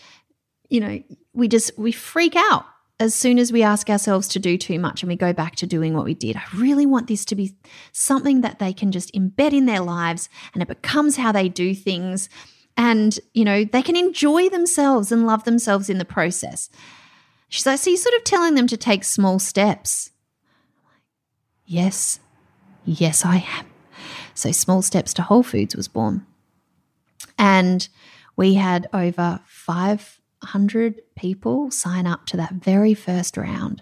you 0.70 0.80
know, 0.80 1.02
we 1.34 1.48
just 1.48 1.78
we 1.78 1.92
freak 1.92 2.36
out 2.36 2.66
as 3.00 3.14
soon 3.16 3.40
as 3.40 3.52
we 3.52 3.64
ask 3.64 3.90
ourselves 3.90 4.28
to 4.30 4.40
do 4.40 4.58
too 4.58 4.80
much 4.80 5.02
and 5.02 5.10
we 5.10 5.16
go 5.16 5.34
back 5.34 5.56
to 5.58 5.68
doing 5.68 5.94
what 5.94 6.06
we 6.06 6.14
did. 6.14 6.36
I 6.36 6.44
really 6.56 6.86
want 6.86 7.08
this 7.08 7.26
to 7.26 7.36
be 7.36 7.56
something 7.92 8.42
that 8.42 8.60
they 8.60 8.74
can 8.74 8.92
just 8.92 9.14
embed 9.14 9.54
in 9.54 9.66
their 9.66 9.82
lives 9.82 10.30
and 10.54 10.62
it 10.62 10.68
becomes 10.68 11.18
how 11.18 11.32
they 11.32 11.50
do 11.50 11.74
things 11.74 12.30
and, 12.76 13.20
you 13.34 13.46
know, 13.46 13.66
they 13.66 13.82
can 13.82 13.96
enjoy 13.96 14.50
themselves 14.50 15.12
and 15.12 15.28
love 15.28 15.44
themselves 15.44 15.90
in 15.90 16.00
the 16.00 16.06
process. 16.06 16.70
She's 17.50 17.66
like, 17.66 17.80
so 17.80 17.92
you're 17.92 17.98
sort 17.98 18.16
of 18.16 18.24
telling 18.24 18.56
them 18.56 18.68
to 18.68 18.78
take 18.78 19.04
small 19.04 19.38
steps. 19.38 20.10
Yes, 21.74 22.20
yes, 22.86 23.26
I 23.26 23.38
am. 23.58 23.66
So, 24.36 24.52
Small 24.52 24.84
Steps 24.84 25.12
to 25.16 25.24
Whole 25.24 25.42
Foods 25.42 25.76
was 25.76 25.88
born. 25.88 26.24
And 27.36 27.90
we 28.36 28.54
had 28.54 28.88
over 28.94 29.40
500 29.48 31.02
people 31.16 31.72
sign 31.72 32.06
up 32.06 32.28
to 32.28 32.38
that 32.38 32.54
very 32.54 32.94
first 32.94 33.38
round. 33.38 33.82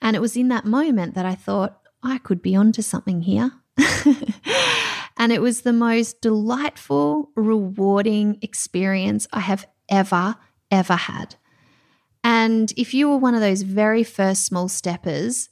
And 0.00 0.16
it 0.16 0.18
was 0.18 0.36
in 0.36 0.48
that 0.48 0.64
moment 0.64 1.14
that 1.14 1.24
I 1.24 1.36
thought, 1.36 1.78
I 2.02 2.18
could 2.18 2.42
be 2.42 2.56
onto 2.56 2.82
something 2.82 3.22
here. 3.22 3.52
and 5.16 5.30
it 5.30 5.40
was 5.40 5.60
the 5.60 5.72
most 5.72 6.20
delightful, 6.20 7.30
rewarding 7.36 8.38
experience 8.42 9.28
I 9.32 9.38
have 9.38 9.68
ever, 9.88 10.34
ever 10.68 10.96
had. 10.96 11.36
And 12.24 12.72
if 12.76 12.92
you 12.92 13.08
were 13.08 13.18
one 13.18 13.36
of 13.36 13.40
those 13.40 13.62
very 13.62 14.02
first 14.02 14.44
small 14.44 14.68
steppers, 14.68 15.48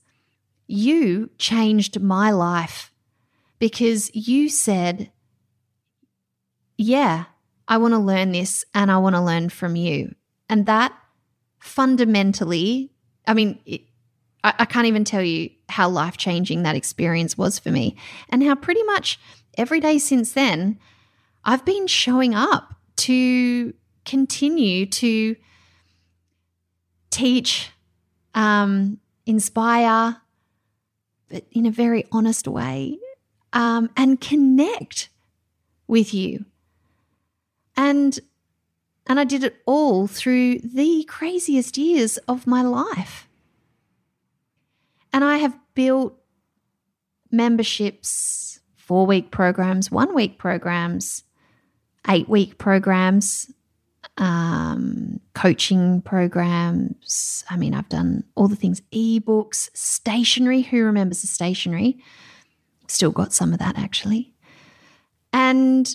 you 0.70 1.30
changed 1.37 2.00
my 2.00 2.30
life 2.30 2.92
because 3.59 4.14
you 4.14 4.48
said, 4.48 5.11
Yeah, 6.76 7.24
I 7.66 7.76
want 7.78 7.92
to 7.94 7.98
learn 7.98 8.33
this 8.33 8.64
and 8.72 8.90
I 8.90 8.98
want 8.98 9.16
to 9.16 9.20
learn 9.20 9.48
from 9.48 9.74
you. 9.74 10.14
And 10.48 10.66
that 10.66 10.92
fundamentally, 11.59 12.92
I 13.26 13.35
mean, 13.35 13.59
it, 13.66 13.83
I, 14.44 14.54
I 14.61 14.64
can't 14.64 14.87
even 14.87 15.04
tell 15.04 15.22
you 15.22 15.50
how 15.68 15.88
life 15.88 16.16
changing 16.16 16.62
that 16.62 16.76
experience 16.76 17.37
was 17.37 17.59
for 17.59 17.70
me 17.70 17.96
and 18.28 18.42
how 18.42 18.54
pretty 18.54 18.83
much 18.85 19.18
every 19.59 19.80
day 19.80 19.98
since 19.98 20.33
then, 20.33 20.78
I've 21.44 21.64
been 21.64 21.87
showing 21.87 22.35
up 22.35 22.74
to 22.98 23.74
continue 24.04 24.87
to 24.87 25.37
teach, 27.11 27.70
um, 28.35 28.98
inspire, 29.26 30.20
but 31.31 31.45
in 31.53 31.64
a 31.64 31.71
very 31.71 32.05
honest 32.12 32.47
way, 32.47 32.99
um, 33.53 33.90
and 33.97 34.21
connect 34.21 35.09
with 35.87 36.12
you. 36.12 36.45
And 37.77 38.19
and 39.07 39.19
I 39.19 39.25
did 39.25 39.43
it 39.43 39.57
all 39.66 40.07
through 40.07 40.59
the 40.61 41.05
craziest 41.09 41.77
years 41.77 42.16
of 42.29 42.47
my 42.47 42.62
life. 42.62 43.29
And 45.12 45.25
I 45.25 45.38
have 45.38 45.59
built 45.75 46.16
memberships, 47.33 48.61
four 48.77 49.07
week 49.07 49.33
programs, 49.33 49.90
one 49.90 50.14
week 50.14 50.38
programs, 50.38 51.25
eight 52.09 52.29
week 52.29 52.59
programs, 52.59 53.51
um, 54.20 55.18
coaching 55.35 56.02
programs. 56.02 57.42
I 57.50 57.56
mean, 57.56 57.74
I've 57.74 57.88
done 57.88 58.22
all 58.37 58.48
the 58.48 58.54
things 58.54 58.83
ebooks, 58.92 59.70
stationery. 59.74 60.61
Who 60.61 60.85
remembers 60.85 61.22
the 61.22 61.26
stationery? 61.26 61.98
Still 62.87 63.11
got 63.11 63.33
some 63.33 63.52
of 63.52 63.59
that 63.59 63.78
actually. 63.78 64.35
And 65.33 65.88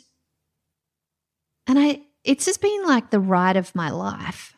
and 1.67 1.79
I 1.79 2.01
it's 2.23 2.45
just 2.45 2.61
been 2.61 2.85
like 2.85 3.11
the 3.11 3.19
ride 3.19 3.57
of 3.57 3.75
my 3.75 3.91
life. 3.91 4.55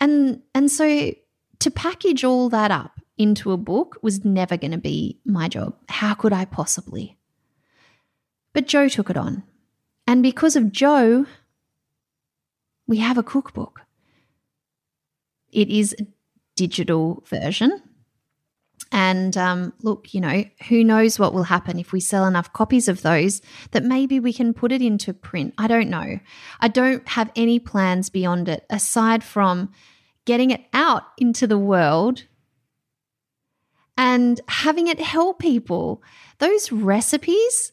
And 0.00 0.40
and 0.54 0.70
so 0.70 1.12
to 1.60 1.70
package 1.70 2.24
all 2.24 2.48
that 2.48 2.70
up 2.70 3.00
into 3.18 3.52
a 3.52 3.58
book 3.58 3.98
was 4.02 4.24
never 4.24 4.56
going 4.56 4.72
to 4.72 4.78
be 4.78 5.20
my 5.26 5.46
job. 5.46 5.76
How 5.88 6.14
could 6.14 6.32
I 6.32 6.46
possibly? 6.46 7.18
But 8.54 8.66
Joe 8.66 8.88
took 8.88 9.10
it 9.10 9.16
on. 9.16 9.42
And 10.06 10.22
because 10.22 10.56
of 10.56 10.72
Jo, 10.72 11.26
we 12.86 12.98
have 12.98 13.18
a 13.18 13.22
cookbook. 13.22 13.80
It 15.50 15.68
is 15.68 15.94
a 15.98 16.06
digital 16.56 17.22
version. 17.26 17.82
And 18.90 19.36
um, 19.38 19.72
look, 19.82 20.12
you 20.12 20.20
know, 20.20 20.44
who 20.68 20.84
knows 20.84 21.18
what 21.18 21.32
will 21.32 21.44
happen 21.44 21.78
if 21.78 21.92
we 21.92 22.00
sell 22.00 22.26
enough 22.26 22.52
copies 22.52 22.88
of 22.88 23.00
those 23.02 23.40
that 23.70 23.84
maybe 23.84 24.20
we 24.20 24.32
can 24.34 24.52
put 24.52 24.70
it 24.70 24.82
into 24.82 25.14
print. 25.14 25.54
I 25.56 25.66
don't 25.66 25.88
know. 25.88 26.18
I 26.60 26.68
don't 26.68 27.06
have 27.08 27.32
any 27.34 27.58
plans 27.58 28.10
beyond 28.10 28.48
it 28.48 28.66
aside 28.68 29.24
from 29.24 29.72
getting 30.26 30.50
it 30.50 30.64
out 30.74 31.04
into 31.16 31.46
the 31.46 31.58
world 31.58 32.24
and 33.96 34.40
having 34.48 34.88
it 34.88 35.00
help 35.00 35.38
people. 35.38 36.02
Those 36.38 36.70
recipes, 36.70 37.72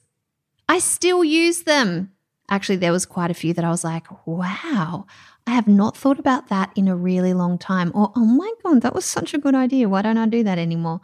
I 0.70 0.80
still 0.80 1.24
use 1.24 1.64
them. 1.64 2.12
Actually, 2.50 2.78
there 2.78 2.92
was 2.92 3.06
quite 3.06 3.30
a 3.30 3.36
few 3.36 3.54
that 3.54 3.64
I 3.64 3.70
was 3.70 3.84
like, 3.84 4.08
wow, 4.26 5.06
I 5.46 5.52
have 5.52 5.68
not 5.68 5.96
thought 5.96 6.20
about 6.20 6.50
that 6.50 6.72
in 6.76 6.88
a 6.88 6.96
really 6.96 7.34
long 7.34 7.58
time. 7.58 7.92
Or, 7.94 8.12
oh 8.16 8.26
my 8.26 8.52
God, 8.64 8.82
that 8.82 8.96
was 8.96 9.06
such 9.06 9.34
a 9.34 9.38
good 9.38 9.56
idea. 9.56 9.88
Why 9.88 10.02
don't 10.02 10.18
I 10.18 10.26
do 10.26 10.44
that 10.44 10.58
anymore? 10.58 11.02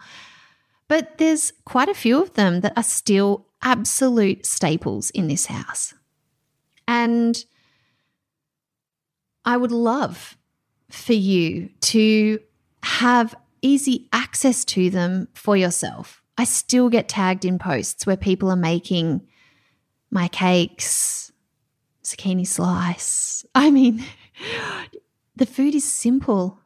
But 0.88 1.17
there's 1.17 1.53
quite 1.65 1.89
a 1.89 1.93
few 1.93 2.21
of 2.21 2.34
them 2.34 2.62
that 2.62 2.73
are 2.75 2.84
still 2.84 3.45
absolute 3.62 4.45
staples 4.45 5.10
in 5.12 5.27
this 5.27 5.47
house. 5.47 5.93
And 6.88 7.43
I 9.43 9.58
would 9.58 9.71
love 9.71 10.38
for 10.89 11.13
you 11.13 11.69
to 11.81 12.39
have 12.84 13.36
easy 13.62 14.08
access 14.13 14.63
to 14.65 14.89
them 14.89 15.27
for 15.34 15.58
yourself. 15.58 16.21
I 16.38 16.43
still 16.43 16.89
get 16.89 17.10
tagged 17.10 17.45
in 17.45 17.58
posts 17.58 18.05
where 18.05 18.17
people 18.17 18.51
are 18.51 18.55
making 18.55 19.21
my 20.12 20.27
cakes, 20.27 21.31
zucchini 22.06 22.48
slice. 22.48 23.46
I 23.54 23.72
mean, 23.72 24.04
the 25.36 25.46
food 25.46 25.76
is 25.76 25.84
simple, 25.84 26.60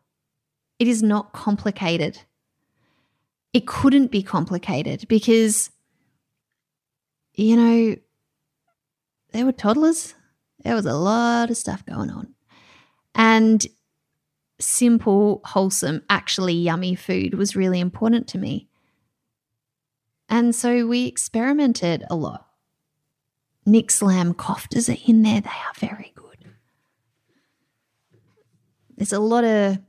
it 0.78 0.88
is 0.88 1.02
not 1.02 1.34
complicated. 1.34 2.20
It 3.52 3.66
couldn't 3.66 4.12
be 4.12 4.22
complicated 4.22 5.08
because 5.08 5.72
you 7.40 7.56
know, 7.56 7.96
there 9.32 9.46
were 9.46 9.54
toddlers. 9.54 10.14
There 10.64 10.76
was 10.76 10.86
a 10.86 10.94
lot 10.94 11.50
of 11.50 11.56
stuff 11.56 11.86
going 11.86 12.10
on. 12.10 12.34
And 13.16 13.66
simple, 14.60 15.42
wholesome, 15.46 16.04
actually 16.10 16.56
yummy 16.56 16.96
food 16.96 17.36
was 17.36 17.56
really 17.56 17.80
important 17.80 18.28
to 18.30 18.38
me. 18.38 18.68
And 20.28 20.54
so 20.54 20.86
we 20.86 21.06
experimented 21.06 22.04
a 22.10 22.16
lot. 22.16 22.49
Nick's 23.72 24.02
lamb 24.02 24.34
koftas 24.34 24.90
are 24.94 25.00
in 25.08 25.22
there. 25.22 25.42
They 25.42 25.50
are 25.50 25.74
very 25.80 26.12
good. 26.16 26.26
There's 28.98 29.14
a 29.14 29.20
lot 29.20 29.44
of 29.44 29.80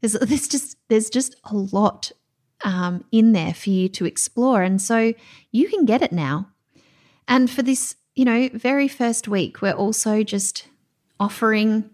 there's 0.00 0.12
there's 0.12 0.48
just 0.48 0.76
there's 0.88 1.10
just 1.10 1.36
a 1.44 1.54
lot 1.54 2.12
um, 2.64 3.04
in 3.10 3.32
there 3.32 3.54
for 3.54 3.70
you 3.70 3.88
to 3.90 4.04
explore, 4.04 4.62
and 4.62 4.80
so 4.80 5.12
you 5.50 5.68
can 5.68 5.84
get 5.84 6.02
it 6.02 6.12
now. 6.12 6.48
And 7.28 7.50
for 7.50 7.62
this, 7.62 7.96
you 8.14 8.24
know, 8.24 8.48
very 8.52 8.88
first 8.88 9.28
week, 9.28 9.62
we're 9.62 9.72
also 9.72 10.22
just 10.22 10.68
offering 11.20 11.88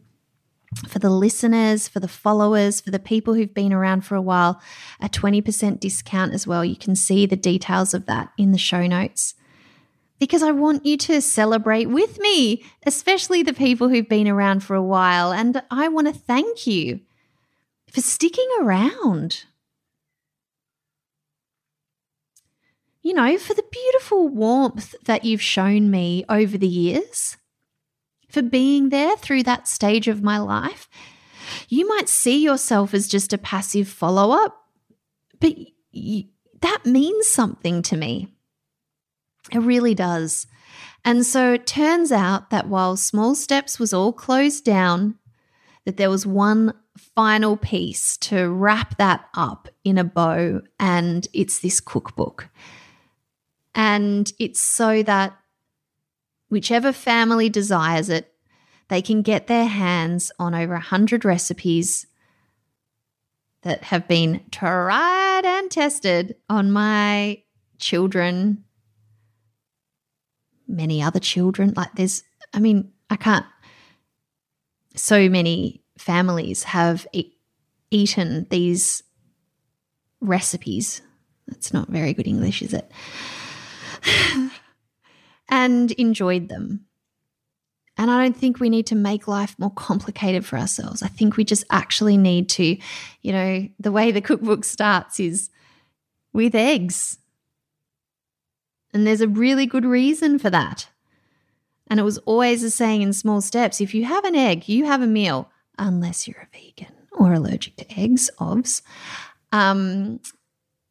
for 0.86 0.98
the 0.98 1.10
listeners, 1.10 1.88
for 1.88 2.00
the 2.00 2.08
followers, 2.08 2.80
for 2.80 2.90
the 2.90 2.98
people 2.98 3.34
who've 3.34 3.54
been 3.54 3.72
around 3.72 4.02
for 4.02 4.14
a 4.14 4.22
while, 4.22 4.60
a 5.00 5.08
20% 5.08 5.80
discount 5.80 6.34
as 6.34 6.46
well. 6.46 6.64
You 6.64 6.76
can 6.76 6.94
see 6.94 7.24
the 7.26 7.36
details 7.36 7.94
of 7.94 8.06
that 8.06 8.32
in 8.36 8.52
the 8.52 8.58
show 8.58 8.86
notes. 8.86 9.34
Because 10.18 10.42
I 10.42 10.50
want 10.50 10.84
you 10.84 10.96
to 10.96 11.20
celebrate 11.20 11.86
with 11.86 12.18
me, 12.18 12.64
especially 12.84 13.42
the 13.42 13.52
people 13.52 13.88
who've 13.88 14.08
been 14.08 14.26
around 14.26 14.64
for 14.64 14.74
a 14.74 14.82
while. 14.82 15.32
And 15.32 15.62
I 15.70 15.88
want 15.88 16.08
to 16.08 16.12
thank 16.12 16.66
you 16.66 17.00
for 17.92 18.00
sticking 18.00 18.48
around. 18.60 19.44
You 23.02 23.14
know, 23.14 23.38
for 23.38 23.54
the 23.54 23.64
beautiful 23.70 24.28
warmth 24.28 24.94
that 25.04 25.24
you've 25.24 25.40
shown 25.40 25.90
me 25.90 26.24
over 26.28 26.58
the 26.58 26.66
years 26.66 27.36
for 28.28 28.42
being 28.42 28.90
there 28.90 29.16
through 29.16 29.42
that 29.44 29.66
stage 29.66 30.08
of 30.08 30.22
my 30.22 30.38
life. 30.38 30.88
You 31.68 31.88
might 31.88 32.08
see 32.08 32.42
yourself 32.42 32.92
as 32.92 33.08
just 33.08 33.32
a 33.32 33.38
passive 33.38 33.88
follow 33.88 34.32
up, 34.32 34.64
but 35.40 35.54
you, 35.92 36.24
that 36.60 36.84
means 36.84 37.26
something 37.26 37.82
to 37.82 37.96
me. 37.96 38.34
It 39.52 39.58
really 39.58 39.94
does. 39.94 40.46
And 41.04 41.24
so 41.24 41.52
it 41.52 41.66
turns 41.66 42.12
out 42.12 42.50
that 42.50 42.68
while 42.68 42.96
Small 42.96 43.34
Steps 43.34 43.78
was 43.78 43.92
all 43.94 44.12
closed 44.12 44.64
down, 44.64 45.16
that 45.84 45.96
there 45.96 46.10
was 46.10 46.26
one 46.26 46.74
final 47.14 47.56
piece 47.56 48.16
to 48.18 48.50
wrap 48.50 48.98
that 48.98 49.24
up 49.34 49.68
in 49.84 49.96
a 49.96 50.04
bow, 50.04 50.60
and 50.78 51.26
it's 51.32 51.60
this 51.60 51.80
cookbook. 51.80 52.48
And 53.74 54.30
it's 54.38 54.60
so 54.60 55.02
that 55.04 55.36
whichever 56.48 56.92
family 56.92 57.48
desires 57.48 58.08
it, 58.08 58.32
they 58.88 59.00
can 59.00 59.22
get 59.22 59.46
their 59.46 59.66
hands 59.66 60.32
on 60.38 60.54
over 60.54 60.74
100 60.74 61.24
recipes 61.24 62.06
that 63.62 63.84
have 63.84 64.08
been 64.08 64.42
tried 64.50 65.44
and 65.44 65.70
tested 65.70 66.36
on 66.48 66.70
my 66.70 67.42
children, 67.78 68.64
many 70.68 71.02
other 71.02 71.18
children. 71.18 71.72
Like, 71.76 71.92
there's, 71.94 72.22
I 72.52 72.60
mean, 72.60 72.92
I 73.10 73.16
can't, 73.16 73.46
so 74.94 75.28
many 75.28 75.82
families 75.98 76.64
have 76.64 77.06
e- 77.12 77.32
eaten 77.90 78.46
these 78.50 79.02
recipes. 80.20 81.02
That's 81.46 81.72
not 81.72 81.88
very 81.88 82.12
good 82.12 82.26
English, 82.26 82.62
is 82.62 82.74
it? 82.74 82.90
and 85.48 85.90
enjoyed 85.92 86.48
them. 86.48 86.84
And 87.96 88.12
I 88.12 88.22
don't 88.22 88.36
think 88.36 88.60
we 88.60 88.70
need 88.70 88.86
to 88.88 88.94
make 88.94 89.26
life 89.26 89.56
more 89.58 89.72
complicated 89.72 90.46
for 90.46 90.56
ourselves. 90.56 91.02
I 91.02 91.08
think 91.08 91.36
we 91.36 91.44
just 91.44 91.64
actually 91.70 92.16
need 92.16 92.48
to, 92.50 92.78
you 93.22 93.32
know, 93.32 93.68
the 93.80 93.90
way 93.90 94.12
the 94.12 94.20
cookbook 94.20 94.64
starts 94.64 95.18
is 95.18 95.50
with 96.32 96.54
eggs. 96.54 97.18
And 98.98 99.06
there's 99.06 99.20
a 99.20 99.28
really 99.28 99.64
good 99.64 99.84
reason 99.84 100.40
for 100.40 100.50
that. 100.50 100.88
And 101.86 102.00
it 102.00 102.02
was 102.02 102.18
always 102.18 102.64
a 102.64 102.70
saying 102.70 103.00
in 103.02 103.12
small 103.12 103.40
steps 103.40 103.80
if 103.80 103.94
you 103.94 104.04
have 104.04 104.24
an 104.24 104.34
egg, 104.34 104.68
you 104.68 104.86
have 104.86 105.02
a 105.02 105.06
meal, 105.06 105.48
unless 105.78 106.26
you're 106.26 106.48
a 106.52 106.58
vegan 106.58 106.92
or 107.12 107.32
allergic 107.32 107.76
to 107.76 107.86
eggs, 107.96 108.28
ovs. 108.40 108.82
Um, 109.52 110.18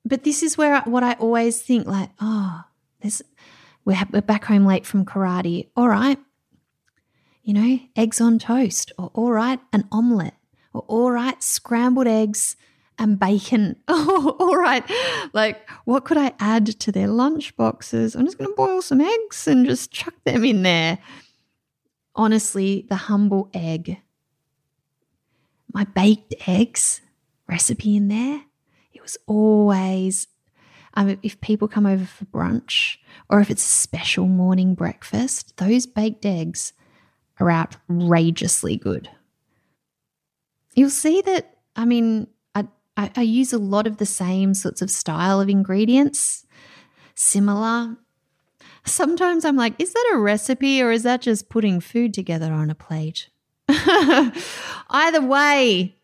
but 0.06 0.24
this 0.24 0.42
is 0.42 0.58
where 0.58 0.80
what 0.84 1.04
I 1.04 1.16
always 1.16 1.62
think 1.62 1.86
like, 1.86 2.10
oh, 2.22 2.64
we're, 3.84 3.98
we're 4.14 4.22
back 4.22 4.46
home 4.46 4.66
late 4.66 4.86
from 4.86 5.04
karate. 5.04 5.68
All 5.76 5.90
right. 5.90 6.18
You 7.44 7.54
know, 7.56 7.80
eggs 7.98 8.22
on 8.22 8.40
toast, 8.40 8.94
or 8.98 9.12
all 9.16 9.34
right, 9.34 9.60
an 9.74 9.86
omelette, 9.92 10.38
or 10.72 10.86
all 10.88 11.12
right, 11.12 11.44
scrambled 11.44 12.08
eggs 12.08 12.56
and 13.00 13.20
bacon. 13.20 13.76
Oh, 13.88 14.36
all 14.40 14.58
right. 14.58 14.84
Like, 15.34 15.70
what 15.86 16.06
could 16.06 16.18
I 16.18 16.34
add 16.40 16.66
to 16.80 16.92
their 16.92 17.08
lunch 17.08 17.56
boxes? 17.56 18.16
I'm 18.16 18.26
just 18.26 18.38
going 18.38 18.50
to 18.50 18.56
boil 18.56 18.82
some 18.82 19.02
eggs 19.02 19.48
and 19.48 19.66
just 19.66 19.92
chuck 19.92 20.14
them 20.24 20.44
in 20.44 20.64
there. 20.64 21.00
Honestly, 22.16 22.86
the 22.90 22.96
humble 22.96 23.50
egg, 23.54 23.98
my 25.74 25.84
baked 25.84 26.34
eggs 26.48 27.02
recipe 27.48 27.96
in 27.96 28.08
there, 28.08 28.42
it 28.94 29.02
was 29.02 29.18
always 29.28 30.28
um, 30.98 31.20
if 31.22 31.40
people 31.42 31.68
come 31.68 31.86
over 31.86 32.06
for 32.06 32.26
brunch 32.26 32.98
or 33.30 33.40
if 33.40 33.52
it's 33.52 33.64
a 33.64 33.70
special 33.70 34.28
morning 34.28 34.74
breakfast, 34.74 35.56
those 35.58 35.86
baked 35.86 36.26
eggs 36.26 36.74
are 37.40 37.52
outrageously 37.52 38.78
good. 38.78 39.10
You'll 40.76 40.90
see 40.90 41.22
that, 41.22 41.58
I 41.76 41.86
mean, 41.86 42.28
I, 42.98 43.12
I, 43.16 43.22
use 43.22 43.54
a 43.54 43.60
lot 43.60 43.88
of 43.88 43.98
the 43.98 44.06
same 44.06 44.54
sorts 44.54 44.82
of 44.82 44.90
style 44.90 45.40
of 45.40 45.50
ingredients, 45.50 46.46
similar. 47.16 47.96
Sometimes 48.86 49.46
I'm 49.46 49.56
like, 49.56 49.80
is 49.80 49.94
that 49.94 50.12
a 50.14 50.18
recipe 50.18 50.82
or 50.82 50.92
is 50.92 51.04
that 51.04 51.22
just 51.22 51.50
putting 51.50 51.80
food 51.80 52.14
together 52.14 52.52
on 52.52 52.70
a 52.70 52.76
plate? 52.76 53.30
Either 54.90 55.22
way, 55.22 55.96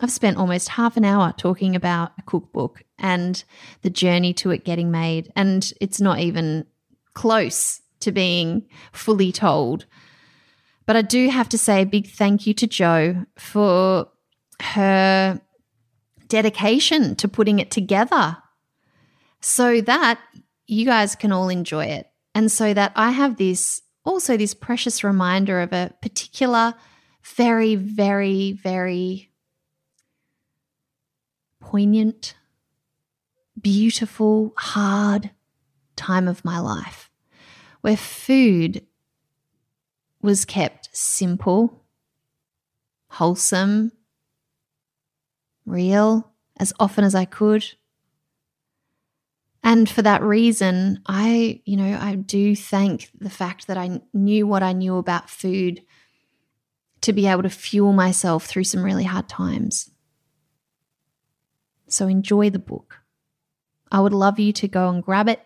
I've 0.00 0.10
spent 0.10 0.36
almost 0.36 0.70
half 0.70 0.96
an 0.96 1.04
hour 1.04 1.32
talking 1.36 1.74
about 1.74 2.12
a 2.18 2.22
cookbook 2.22 2.82
and 2.98 3.42
the 3.82 3.90
journey 3.90 4.32
to 4.34 4.50
it 4.50 4.64
getting 4.64 4.90
made. 4.90 5.32
And 5.34 5.72
it's 5.80 6.00
not 6.00 6.20
even 6.20 6.66
close 7.14 7.80
to 8.00 8.12
being 8.12 8.66
fully 8.92 9.32
told. 9.32 9.86
But 10.86 10.96
I 10.96 11.02
do 11.02 11.30
have 11.30 11.48
to 11.50 11.58
say 11.58 11.82
a 11.82 11.86
big 11.86 12.08
thank 12.08 12.46
you 12.46 12.54
to 12.54 12.66
Joe 12.66 13.24
for 13.38 14.08
her 14.60 15.40
dedication 16.28 17.14
to 17.16 17.28
putting 17.28 17.58
it 17.58 17.70
together 17.70 18.38
so 19.40 19.80
that 19.82 20.20
you 20.66 20.84
guys 20.84 21.14
can 21.14 21.32
all 21.32 21.48
enjoy 21.48 21.84
it. 21.86 22.06
And 22.34 22.50
so 22.50 22.74
that 22.74 22.92
I 22.96 23.10
have 23.10 23.36
this 23.36 23.82
also 24.04 24.36
this 24.36 24.54
precious 24.54 25.02
reminder 25.02 25.60
of 25.60 25.72
a 25.72 25.92
particular, 26.02 26.74
very, 27.22 27.74
very, 27.74 28.52
very 28.52 29.30
poignant, 31.60 32.34
beautiful, 33.60 34.52
hard 34.56 35.30
time 35.96 36.28
of 36.28 36.44
my 36.44 36.58
life 36.58 37.10
where 37.80 37.96
food 37.96 38.84
was 40.22 40.44
kept 40.44 40.88
simple, 40.96 41.84
wholesome, 43.08 43.92
real 45.66 46.32
as 46.58 46.72
often 46.78 47.04
as 47.04 47.14
I 47.14 47.24
could. 47.24 47.64
And 49.62 49.88
for 49.88 50.02
that 50.02 50.22
reason, 50.22 51.00
I, 51.06 51.62
you 51.64 51.76
know, 51.76 51.98
I 51.98 52.16
do 52.16 52.54
thank 52.54 53.10
the 53.18 53.30
fact 53.30 53.66
that 53.66 53.78
I 53.78 54.02
knew 54.12 54.46
what 54.46 54.62
I 54.62 54.72
knew 54.74 54.98
about 54.98 55.30
food 55.30 55.80
to 57.00 57.12
be 57.12 57.26
able 57.26 57.42
to 57.42 57.50
fuel 57.50 57.92
myself 57.92 58.46
through 58.46 58.64
some 58.64 58.82
really 58.82 59.04
hard 59.04 59.28
times. 59.28 59.90
So 61.88 62.08
enjoy 62.08 62.50
the 62.50 62.58
book. 62.58 63.00
I 63.90 64.00
would 64.00 64.12
love 64.12 64.38
you 64.38 64.52
to 64.54 64.68
go 64.68 64.88
and 64.90 65.02
grab 65.02 65.28
it. 65.28 65.40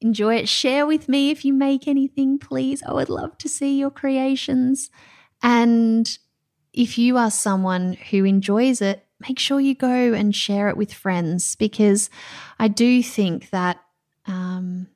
Enjoy 0.00 0.34
it. 0.34 0.48
Share 0.48 0.86
with 0.86 1.08
me 1.08 1.30
if 1.30 1.44
you 1.44 1.52
make 1.54 1.88
anything, 1.88 2.38
please. 2.38 2.82
I 2.82 2.92
would 2.92 3.08
love 3.08 3.38
to 3.38 3.48
see 3.48 3.78
your 3.78 3.90
creations. 3.90 4.90
And 5.42 6.18
if 6.72 6.98
you 6.98 7.16
are 7.16 7.30
someone 7.30 7.94
who 8.10 8.24
enjoys 8.24 8.82
it, 8.82 9.05
make 9.20 9.38
sure 9.38 9.60
you 9.60 9.74
go 9.74 10.12
and 10.12 10.34
share 10.34 10.68
it 10.68 10.76
with 10.76 10.92
friends 10.92 11.56
because 11.56 12.10
I 12.58 12.68
do 12.68 13.02
think 13.02 13.50
that 13.50 13.78
um, 14.26 14.88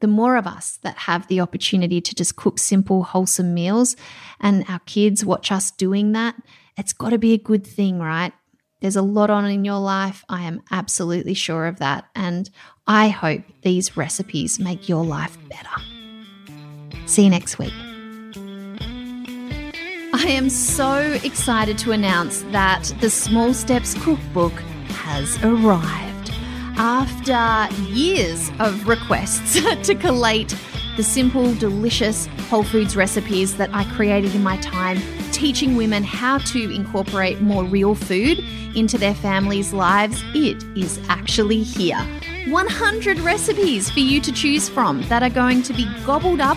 the 0.00 0.06
more 0.06 0.36
of 0.36 0.46
us 0.46 0.78
that 0.82 0.96
have 0.98 1.26
the 1.28 1.40
opportunity 1.40 2.00
to 2.00 2.14
just 2.14 2.36
cook 2.36 2.58
simple, 2.58 3.02
wholesome 3.02 3.54
meals 3.54 3.96
and 4.40 4.64
our 4.68 4.80
kids 4.80 5.24
watch 5.24 5.50
us 5.50 5.70
doing 5.70 6.12
that, 6.12 6.36
it's 6.76 6.92
got 6.92 7.10
to 7.10 7.18
be 7.18 7.32
a 7.32 7.38
good 7.38 7.66
thing, 7.66 7.98
right? 7.98 8.32
There's 8.80 8.96
a 8.96 9.02
lot 9.02 9.30
on 9.30 9.46
in 9.46 9.64
your 9.64 9.78
life. 9.78 10.24
I 10.28 10.42
am 10.42 10.60
absolutely 10.70 11.34
sure 11.34 11.66
of 11.66 11.78
that. 11.78 12.04
And 12.14 12.50
I 12.86 13.08
hope 13.08 13.42
these 13.62 13.96
recipes 13.96 14.60
make 14.60 14.88
your 14.88 15.04
life 15.04 15.38
better. 15.48 15.80
See 17.06 17.24
you 17.24 17.30
next 17.30 17.58
week. 17.58 17.72
I 20.24 20.28
am 20.28 20.48
so 20.48 21.18
excited 21.22 21.76
to 21.80 21.92
announce 21.92 22.44
that 22.44 22.84
the 23.02 23.10
Small 23.10 23.52
Steps 23.52 23.92
Cookbook 24.02 24.54
has 24.88 25.36
arrived. 25.44 26.32
After 26.78 27.74
years 27.82 28.50
of 28.58 28.88
requests 28.88 29.60
to 29.86 29.94
collate 29.94 30.56
the 30.96 31.02
simple, 31.02 31.54
delicious 31.56 32.24
whole 32.48 32.62
foods 32.62 32.96
recipes 32.96 33.58
that 33.58 33.68
I 33.74 33.84
created 33.92 34.34
in 34.34 34.42
my 34.42 34.56
time 34.62 34.96
teaching 35.32 35.76
women 35.76 36.02
how 36.02 36.38
to 36.38 36.74
incorporate 36.74 37.42
more 37.42 37.62
real 37.62 37.94
food 37.94 38.38
into 38.74 38.96
their 38.96 39.14
families' 39.14 39.74
lives, 39.74 40.24
it 40.34 40.64
is 40.74 40.98
actually 41.10 41.62
here. 41.62 42.00
100 42.48 43.18
recipes 43.18 43.90
for 43.90 44.00
you 44.00 44.22
to 44.22 44.32
choose 44.32 44.70
from 44.70 45.02
that 45.08 45.22
are 45.22 45.28
going 45.28 45.62
to 45.64 45.74
be 45.74 45.86
gobbled 46.06 46.40
up 46.40 46.56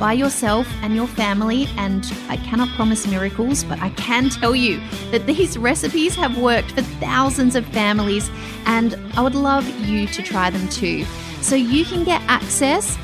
by 0.00 0.14
yourself 0.14 0.66
and 0.82 0.96
your 0.96 1.06
family. 1.06 1.68
And 1.76 2.10
I 2.28 2.38
cannot 2.38 2.70
promise 2.70 3.06
miracles, 3.06 3.62
but 3.62 3.80
I 3.80 3.90
can 3.90 4.30
tell 4.30 4.56
you 4.56 4.80
that 5.12 5.26
these 5.26 5.56
recipes 5.70 6.16
have 6.16 6.38
worked 6.38 6.72
for 6.72 6.82
thousands 6.82 7.54
of 7.54 7.64
families, 7.66 8.30
and 8.66 8.98
I 9.14 9.22
would 9.22 9.36
love 9.36 9.68
you 9.86 10.08
to 10.08 10.22
try 10.22 10.50
them 10.50 10.66
too. 10.68 11.04
So 11.42 11.54
you 11.54 11.84
can 11.84 12.02
get 12.02 12.22
access 12.22 12.98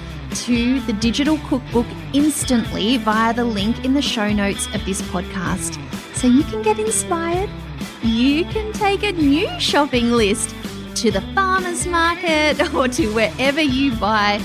to 0.44 0.80
the 0.80 0.92
digital 0.94 1.38
cookbook 1.46 1.86
instantly 2.12 2.96
via 2.96 3.32
the 3.32 3.44
link 3.44 3.84
in 3.84 3.94
the 3.94 4.02
show 4.02 4.32
notes 4.32 4.66
of 4.74 4.84
this 4.84 5.00
podcast. 5.02 5.78
So 6.16 6.26
you 6.26 6.42
can 6.44 6.62
get 6.62 6.78
inspired. 6.78 7.50
You 8.02 8.44
can 8.46 8.72
take 8.72 9.02
a 9.02 9.12
new 9.12 9.48
shopping 9.60 10.12
list 10.12 10.54
to 10.96 11.10
the 11.10 11.20
farmer's 11.34 11.86
market 11.86 12.74
or 12.74 12.88
to 12.88 13.12
wherever 13.14 13.60
you 13.60 13.94
buy 13.96 14.42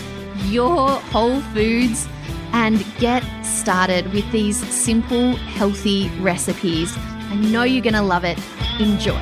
your 0.47 0.89
whole 1.11 1.39
foods 1.53 2.07
and 2.53 2.85
get 2.99 3.23
started 3.43 4.11
with 4.13 4.29
these 4.31 4.57
simple, 4.73 5.35
healthy 5.35 6.09
recipes. 6.19 6.95
I 6.97 7.35
know 7.35 7.63
you're 7.63 7.83
going 7.83 7.93
to 7.93 8.01
love 8.01 8.23
it. 8.23 8.39
Enjoy. 8.79 9.17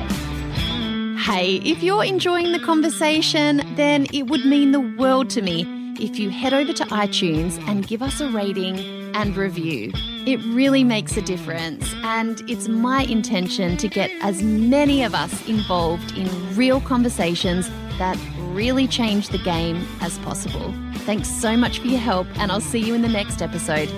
Hey, 1.18 1.56
if 1.56 1.82
you're 1.82 2.04
enjoying 2.04 2.52
the 2.52 2.58
conversation, 2.58 3.62
then 3.76 4.06
it 4.12 4.28
would 4.28 4.44
mean 4.44 4.72
the 4.72 4.80
world 4.80 5.30
to 5.30 5.42
me 5.42 5.66
if 6.00 6.18
you 6.18 6.30
head 6.30 6.54
over 6.54 6.72
to 6.72 6.84
iTunes 6.86 7.58
and 7.68 7.86
give 7.86 8.02
us 8.02 8.20
a 8.20 8.28
rating 8.30 8.78
and 9.14 9.36
review. 9.36 9.92
It 10.26 10.40
really 10.46 10.82
makes 10.82 11.16
a 11.16 11.22
difference, 11.22 11.92
and 12.02 12.42
it's 12.48 12.68
my 12.68 13.02
intention 13.02 13.76
to 13.78 13.88
get 13.88 14.10
as 14.22 14.42
many 14.42 15.02
of 15.02 15.14
us 15.14 15.46
involved 15.48 16.16
in 16.16 16.28
real 16.56 16.80
conversations 16.80 17.68
that 17.98 18.18
really 18.54 18.86
change 18.86 19.28
the 19.28 19.38
game 19.38 19.86
as 20.00 20.18
possible. 20.18 20.74
Thanks 21.06 21.28
so 21.28 21.56
much 21.56 21.78
for 21.78 21.86
your 21.86 22.00
help, 22.00 22.26
and 22.38 22.52
I'll 22.52 22.60
see 22.60 22.80
you 22.80 22.94
in 22.94 23.02
the 23.02 23.08
next 23.08 23.42
episode. 23.42 23.88